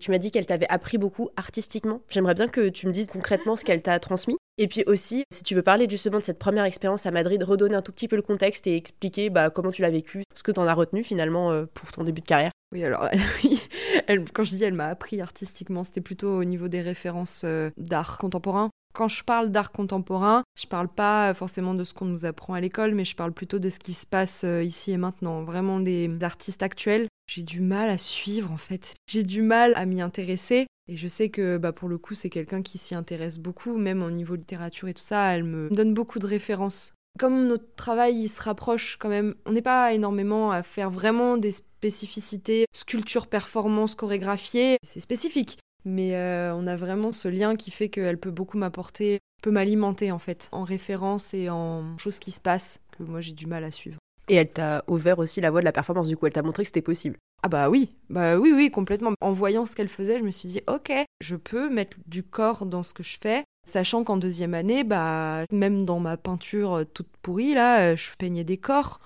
[0.00, 2.02] Tu m'as dit qu'elle t'avait appris beaucoup artistiquement.
[2.10, 4.36] J'aimerais bien que tu me dises concrètement ce qu'elle t'a transmis.
[4.60, 7.76] Et puis aussi, si tu veux parler justement de cette première expérience à Madrid, redonner
[7.76, 10.50] un tout petit peu le contexte et expliquer bah, comment tu l'as vécu, ce que
[10.50, 12.50] tu en as retenu finalement euh, pour ton début de carrière.
[12.72, 13.08] Oui, alors
[14.08, 17.70] elle, quand je dis elle m'a appris artistiquement, c'était plutôt au niveau des références euh,
[17.76, 18.70] d'art contemporain.
[18.94, 22.60] Quand je parle d'art contemporain, je parle pas forcément de ce qu'on nous apprend à
[22.60, 25.44] l'école, mais je parle plutôt de ce qui se passe euh, ici et maintenant.
[25.44, 27.06] Vraiment des artistes actuels.
[27.28, 28.94] J'ai du mal à suivre en fait.
[29.06, 30.66] J'ai du mal à m'y intéresser.
[30.90, 34.02] Et je sais que bah, pour le coup, c'est quelqu'un qui s'y intéresse beaucoup, même
[34.02, 35.34] au niveau littérature et tout ça.
[35.34, 36.94] Elle me donne beaucoup de références.
[37.18, 41.36] Comme notre travail il se rapproche quand même, on n'est pas énormément à faire vraiment
[41.36, 44.78] des spécificités, sculpture, performance, chorégraphiée.
[44.82, 45.58] C'est spécifique.
[45.84, 50.12] Mais euh, on a vraiment ce lien qui fait qu'elle peut beaucoup m'apporter, peut m'alimenter
[50.12, 53.64] en fait, en référence et en choses qui se passent que moi j'ai du mal
[53.64, 53.98] à suivre.
[54.28, 56.62] Et elle t'a ouvert aussi la voie de la performance, du coup, elle t'a montré
[56.62, 57.16] que c'était possible.
[57.42, 59.12] Ah bah oui, bah oui, oui, complètement.
[59.20, 62.66] En voyant ce qu'elle faisait, je me suis dit, ok, je peux mettre du corps
[62.66, 67.08] dans ce que je fais, sachant qu'en deuxième année, bah même dans ma peinture toute
[67.22, 69.00] pourrie là, je peignais des corps,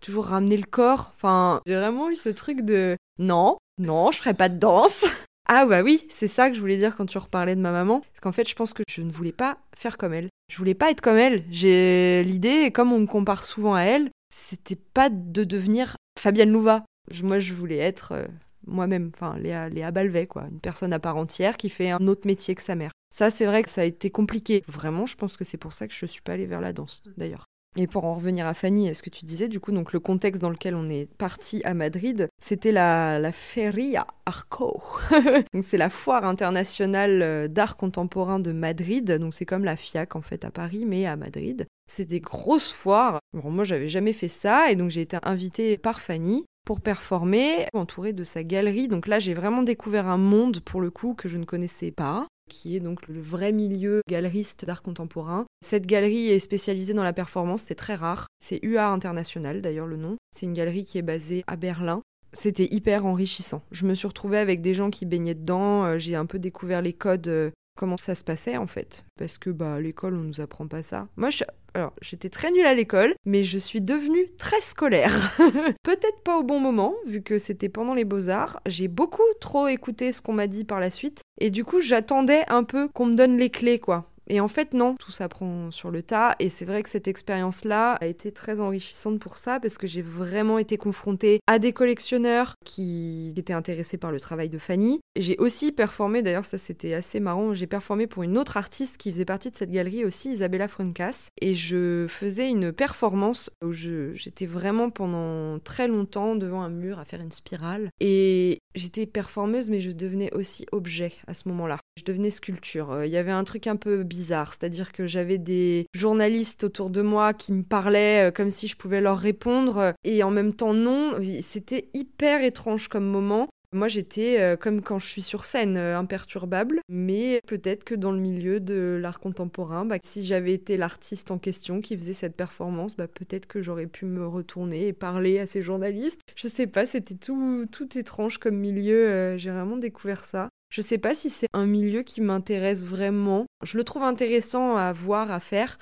[0.00, 1.12] toujours ramener le corps.
[1.14, 5.06] Enfin, j'ai vraiment eu ce truc de, non, non, je ferai pas de danse.
[5.50, 8.00] Ah bah oui, c'est ça que je voulais dire quand tu reparlais de ma maman.
[8.00, 10.28] Parce qu'en fait, je pense que je ne voulais pas faire comme elle.
[10.52, 11.42] Je voulais pas être comme elle.
[11.50, 16.50] J'ai l'idée, et comme on me compare souvent à elle, c'était pas de devenir Fabienne
[16.50, 16.84] Louva.
[17.22, 18.26] Moi, je voulais être euh,
[18.66, 20.46] moi-même, enfin Léa, Léa Balvet, quoi.
[20.50, 22.92] Une personne à part entière qui fait un autre métier que sa mère.
[23.10, 24.62] Ça, c'est vrai que ça a été compliqué.
[24.68, 27.02] Vraiment, je pense que c'est pour ça que je suis pas allée vers la danse,
[27.16, 27.46] d'ailleurs.
[27.76, 30.42] Et pour en revenir à Fanny, ce que tu disais, du coup, donc le contexte
[30.42, 34.82] dans lequel on est parti à Madrid, c'était la, la Feria Arco.
[35.60, 39.10] c'est la foire internationale euh, d'art contemporain de Madrid.
[39.12, 41.66] Donc c'est comme la FIAC en fait à Paris, mais à Madrid.
[41.88, 43.18] C'est des grosses foires.
[43.32, 47.66] Bon, moi, j'avais jamais fait ça, et donc j'ai été invitée par Fanny pour performer,
[47.72, 48.88] entourée de sa galerie.
[48.88, 52.26] Donc là, j'ai vraiment découvert un monde, pour le coup, que je ne connaissais pas
[52.48, 55.46] qui est donc le vrai milieu galeriste d'art contemporain.
[55.64, 58.26] Cette galerie est spécialisée dans la performance, c'est très rare.
[58.40, 60.16] C'est UA International d'ailleurs le nom.
[60.34, 62.02] C'est une galerie qui est basée à Berlin.
[62.32, 63.62] C'était hyper enrichissant.
[63.70, 66.82] Je me suis retrouvée avec des gens qui baignaient dedans, euh, j'ai un peu découvert
[66.82, 69.06] les codes euh, comment ça se passait en fait.
[69.16, 71.06] Parce que bah, à l'école, on nous apprend pas ça.
[71.16, 71.30] Moi,
[71.74, 75.32] alors, j'étais très nulle à l'école, mais je suis devenue très scolaire.
[75.84, 78.60] Peut-être pas au bon moment, vu que c'était pendant les beaux-arts.
[78.66, 81.20] J'ai beaucoup trop écouté ce qu'on m'a dit par la suite.
[81.40, 84.10] Et du coup, j'attendais un peu qu'on me donne les clés, quoi.
[84.28, 86.36] Et en fait, non, tout s'apprend sur le tas.
[86.38, 90.02] Et c'est vrai que cette expérience-là a été très enrichissante pour ça, parce que j'ai
[90.02, 95.00] vraiment été confrontée à des collectionneurs qui étaient intéressés par le travail de Fanny.
[95.16, 99.10] J'ai aussi performé, d'ailleurs, ça c'était assez marrant, j'ai performé pour une autre artiste qui
[99.10, 101.28] faisait partie de cette galerie aussi, Isabella Fruncas.
[101.40, 107.04] Et je faisais une performance où j'étais vraiment pendant très longtemps devant un mur à
[107.04, 107.90] faire une spirale.
[108.00, 111.78] Et j'étais performeuse, mais je devenais aussi objet à ce moment-là.
[111.98, 112.92] Je devenais sculpture.
[112.92, 116.90] Euh, il y avait un truc un peu bizarre, c'est-à-dire que j'avais des journalistes autour
[116.90, 120.52] de moi qui me parlaient euh, comme si je pouvais leur répondre, et en même
[120.52, 121.18] temps non.
[121.42, 123.48] C'était hyper étrange comme moment.
[123.74, 128.18] Moi, j'étais euh, comme quand je suis sur scène, imperturbable, mais peut-être que dans le
[128.18, 132.96] milieu de l'art contemporain, bah, si j'avais été l'artiste en question qui faisait cette performance,
[132.96, 136.20] bah, peut-être que j'aurais pu me retourner et parler à ces journalistes.
[136.34, 139.36] Je sais pas, c'était tout, tout étrange comme milieu.
[139.36, 140.47] J'ai vraiment découvert ça.
[140.70, 143.46] Je sais pas si c'est un milieu qui m'intéresse vraiment.
[143.62, 145.78] Je le trouve intéressant à voir, à faire.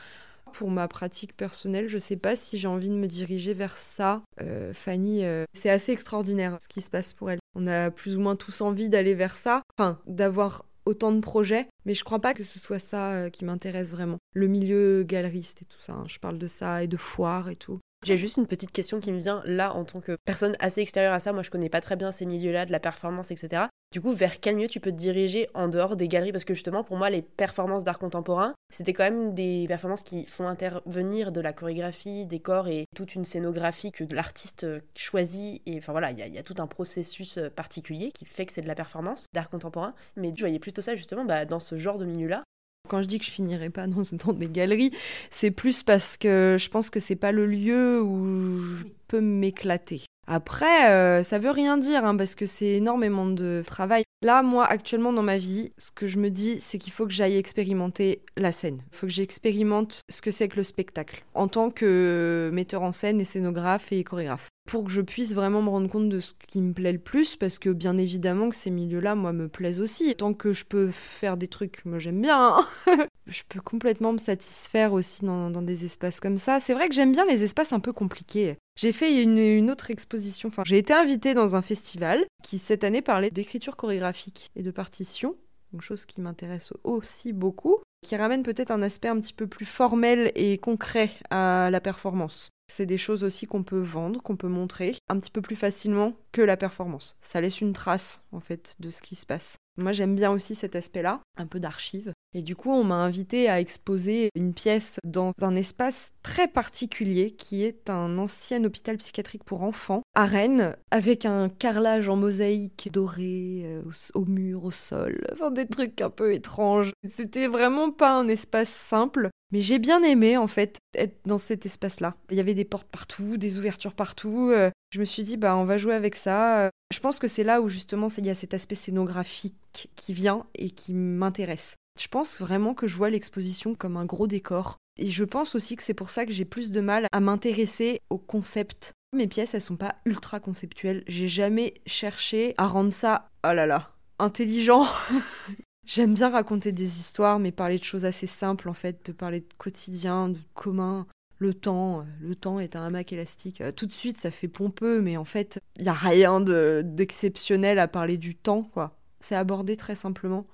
[0.52, 4.22] Pour ma pratique personnelle, je sais pas si j'ai envie de me diriger vers ça.
[4.40, 7.40] Euh, Fanny, euh, c'est assez extraordinaire ce qui se passe pour elle.
[7.54, 11.66] On a plus ou moins tous envie d'aller vers ça, enfin d'avoir autant de projets,
[11.84, 14.18] mais je crois pas que ce soit ça euh, qui m'intéresse vraiment.
[14.34, 16.04] Le milieu galeriste et tout ça, hein.
[16.06, 17.80] je parle de ça et de foire et tout.
[18.04, 21.12] J'ai juste une petite question qui me vient là en tant que personne assez extérieure
[21.12, 21.32] à ça.
[21.32, 23.64] Moi, je connais pas très bien ces milieux-là, de la performance, etc.
[23.92, 26.32] Du coup, vers quel milieu tu peux te diriger en dehors des galeries?
[26.32, 30.26] Parce que justement, pour moi, les performances d'art contemporain, c'était quand même des performances qui
[30.26, 34.66] font intervenir de la chorégraphie, des corps et toute une scénographie que l'artiste
[34.96, 35.62] choisit.
[35.66, 38.62] Et enfin voilà, il y, a tout un processus euh, particulier qui fait que c'est
[38.62, 39.94] de la performance d'art contemporain.
[40.16, 42.42] Mais je voyais plutôt ça justement bah, dans ce genre de milieu-là.
[42.88, 44.92] Quand je dis que je finirai pas dans, dans des galeries,
[45.30, 50.02] c'est plus parce que je pense que c'est pas le lieu où je peux m'éclater.
[50.26, 54.04] Après, euh, ça veut rien dire hein, parce que c'est énormément de travail.
[54.22, 57.12] Là, moi, actuellement dans ma vie, ce que je me dis, c'est qu'il faut que
[57.12, 58.78] j'aille expérimenter la scène.
[58.92, 62.92] Il faut que j'expérimente ce que c'est que le spectacle en tant que metteur en
[62.92, 66.32] scène et scénographe et chorégraphe pour que je puisse vraiment me rendre compte de ce
[66.48, 69.80] qui me plaît le plus, parce que bien évidemment que ces milieux-là, moi, me plaisent
[69.80, 70.14] aussi.
[70.16, 72.56] Tant que je peux faire des trucs, moi j'aime bien.
[72.86, 73.06] Hein.
[73.26, 76.60] je peux complètement me satisfaire aussi dans, des espaces comme ça.
[76.60, 78.56] C'est vrai que j'aime bien les espaces un peu compliqués.
[78.78, 82.84] J'ai fait une, une autre exposition, enfin j'ai été invitée dans un festival qui cette
[82.84, 84.05] année parlait d'écriture chorégraphique
[84.54, 85.36] et de partition,
[85.72, 89.66] une chose qui m'intéresse aussi beaucoup, qui ramène peut-être un aspect un petit peu plus
[89.66, 92.50] formel et concret à la performance.
[92.68, 96.14] C'est des choses aussi qu'on peut vendre, qu'on peut montrer un petit peu plus facilement
[96.32, 97.16] que la performance.
[97.20, 99.56] Ça laisse une trace en fait de ce qui se passe.
[99.78, 102.12] Moi j'aime bien aussi cet aspect-là, un peu d'archive.
[102.34, 107.30] Et du coup on m'a invité à exposer une pièce dans un espace très particulier
[107.30, 112.90] qui est un ancien hôpital psychiatrique pour enfants à Rennes avec un carrelage en mosaïque
[112.92, 113.82] doré euh,
[114.14, 116.92] au, mur, au sol, enfin des trucs un peu étranges.
[117.08, 119.30] C'était vraiment pas un espace simple.
[119.60, 122.14] J'ai bien aimé en fait être dans cet espace-là.
[122.30, 124.50] Il y avait des portes partout, des ouvertures partout.
[124.50, 126.70] Euh, je me suis dit bah on va jouer avec ça.
[126.92, 130.46] Je pense que c'est là où justement il y a cet aspect scénographique qui vient
[130.54, 131.76] et qui m'intéresse.
[131.98, 134.76] Je pense vraiment que je vois l'exposition comme un gros décor.
[134.98, 138.00] Et je pense aussi que c'est pour ça que j'ai plus de mal à m'intéresser
[138.10, 138.92] au concept.
[139.14, 141.04] Mes pièces, elles sont pas ultra conceptuelles.
[141.06, 144.86] J'ai jamais cherché à rendre ça, oh là là, intelligent.
[145.86, 149.40] J'aime bien raconter des histoires, mais parler de choses assez simples, en fait, de parler
[149.40, 151.06] de quotidien, de commun.
[151.38, 153.60] Le temps, le temps est un hamac élastique.
[153.60, 157.78] Euh, tout de suite, ça fait pompeux, mais en fait, il n'y a rien d'exceptionnel
[157.78, 158.98] à parler du temps, quoi.
[159.20, 160.48] C'est abordé très simplement.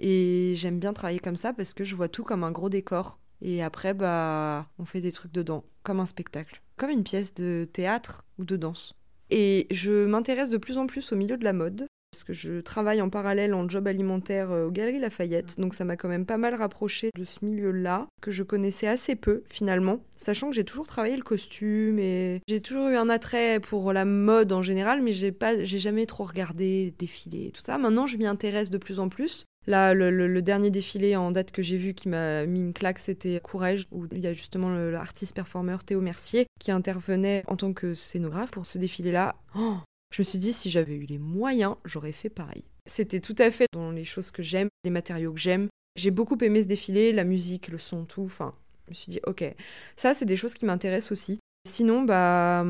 [0.00, 3.20] Et j'aime bien travailler comme ça parce que je vois tout comme un gros décor.
[3.40, 7.68] Et après, bah, on fait des trucs dedans, comme un spectacle, comme une pièce de
[7.72, 8.94] théâtre ou de danse.
[9.30, 12.60] Et je m'intéresse de plus en plus au milieu de la mode parce que je
[12.60, 16.26] travaille en parallèle en job alimentaire euh, aux Galeries Lafayette, donc ça m'a quand même
[16.26, 20.64] pas mal rapproché de ce milieu-là, que je connaissais assez peu finalement, sachant que j'ai
[20.64, 25.02] toujours travaillé le costume et j'ai toujours eu un attrait pour la mode en général,
[25.02, 27.78] mais j'ai pas, j'ai jamais trop regardé défiler tout ça.
[27.78, 29.46] Maintenant, je m'y intéresse de plus en plus.
[29.66, 33.40] Là, le, dernier défilé en date que j'ai vu qui m'a mis une claque, c'était
[33.40, 37.94] Courage, où il y a justement l'artiste performeur Théo Mercier qui intervenait en tant que
[37.94, 39.36] scénographe pour ce défilé-là.
[39.56, 39.76] Oh,
[40.12, 42.64] je me suis dit, si j'avais eu les moyens, j'aurais fait pareil.
[42.86, 45.68] C'était tout à fait dans les choses que j'aime, les matériaux que j'aime.
[45.96, 48.22] J'ai beaucoup aimé ce défilé, la musique, le son, tout.
[48.22, 48.54] Enfin,
[48.86, 49.44] je me suis dit, ok,
[49.96, 51.40] ça, c'est des choses qui m'intéressent aussi.
[51.66, 52.64] Sinon, bah,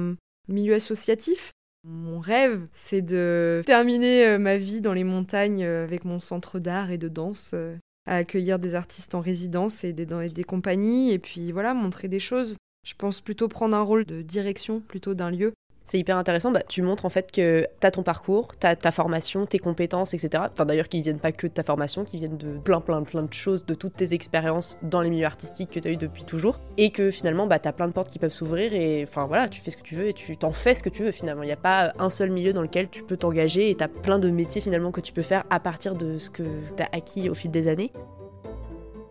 [0.48, 1.50] milieu associatif.
[1.84, 6.60] Mon rêve, c'est de terminer euh, ma vie dans les montagnes euh, avec mon centre
[6.60, 7.76] d'art et de danse, euh,
[8.06, 12.06] à accueillir des artistes en résidence et des, dans des compagnies, et puis voilà, montrer
[12.06, 12.56] des choses.
[12.86, 16.50] Je pense plutôt prendre un rôle de direction plutôt d'un lieu c'est hyper intéressant.
[16.50, 19.58] Bah, tu montres en fait que tu as ton parcours, tu as ta formation, tes
[19.58, 20.44] compétences, etc.
[20.52, 23.22] Enfin, d'ailleurs, qui viennent pas que de ta formation, qui viennent de plein, plein, plein
[23.22, 26.24] de choses, de toutes tes expériences dans les milieux artistiques que tu as eu depuis
[26.24, 26.60] toujours.
[26.76, 29.60] Et que finalement, bah, tu plein de portes qui peuvent s'ouvrir et enfin voilà, tu
[29.60, 31.42] fais ce que tu veux et tu t'en fais ce que tu veux finalement.
[31.42, 33.88] Il n'y a pas un seul milieu dans lequel tu peux t'engager et tu as
[33.88, 36.42] plein de métiers finalement que tu peux faire à partir de ce que
[36.76, 37.92] tu as acquis au fil des années.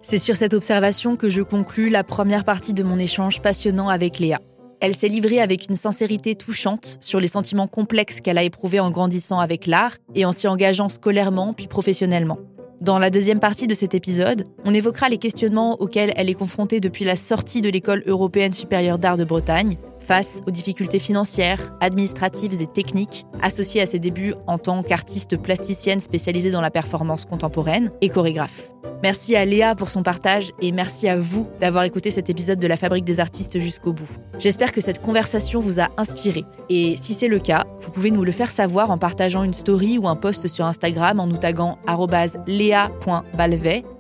[0.04, 4.20] C'est sur cette observation que je conclus la première partie de mon échange passionnant avec
[4.20, 4.38] Léa.
[4.82, 8.90] Elle s'est livrée avec une sincérité touchante sur les sentiments complexes qu'elle a éprouvés en
[8.90, 12.40] grandissant avec l'art et en s'y engageant scolairement puis professionnellement.
[12.82, 16.80] Dans la deuxième partie de cet épisode, on évoquera les questionnements auxquels elle est confrontée
[16.80, 22.62] depuis la sortie de l'École européenne supérieure d'art de Bretagne, face aux difficultés financières, administratives
[22.62, 27.92] et techniques associées à ses débuts en tant qu'artiste plasticienne spécialisée dans la performance contemporaine
[28.02, 28.72] et chorégraphe.
[29.04, 32.68] Merci à Léa pour son partage et merci à vous d'avoir écouté cet épisode de
[32.68, 34.10] la Fabrique des artistes jusqu'au bout.
[34.38, 36.46] J'espère que cette conversation vous a inspiré.
[36.70, 39.98] Et si c'est le cas, vous pouvez nous le faire savoir en partageant une story
[39.98, 41.80] ou un post sur Instagram en nous taguant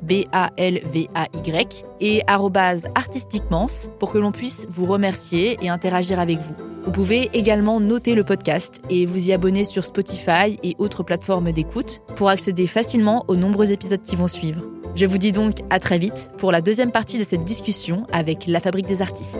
[0.04, 6.56] B-A-L-V-A-Y, et artisticmans pour que l'on puisse vous remercier et interagir avec vous.
[6.84, 11.52] Vous pouvez également noter le podcast et vous y abonner sur Spotify et autres plateformes
[11.52, 14.64] d'écoute pour accéder facilement aux nombreux épisodes qui vont suivre.
[14.95, 18.47] Je vous dis donc à très vite pour la deuxième partie de cette discussion avec
[18.47, 19.39] la Fabrique des artistes.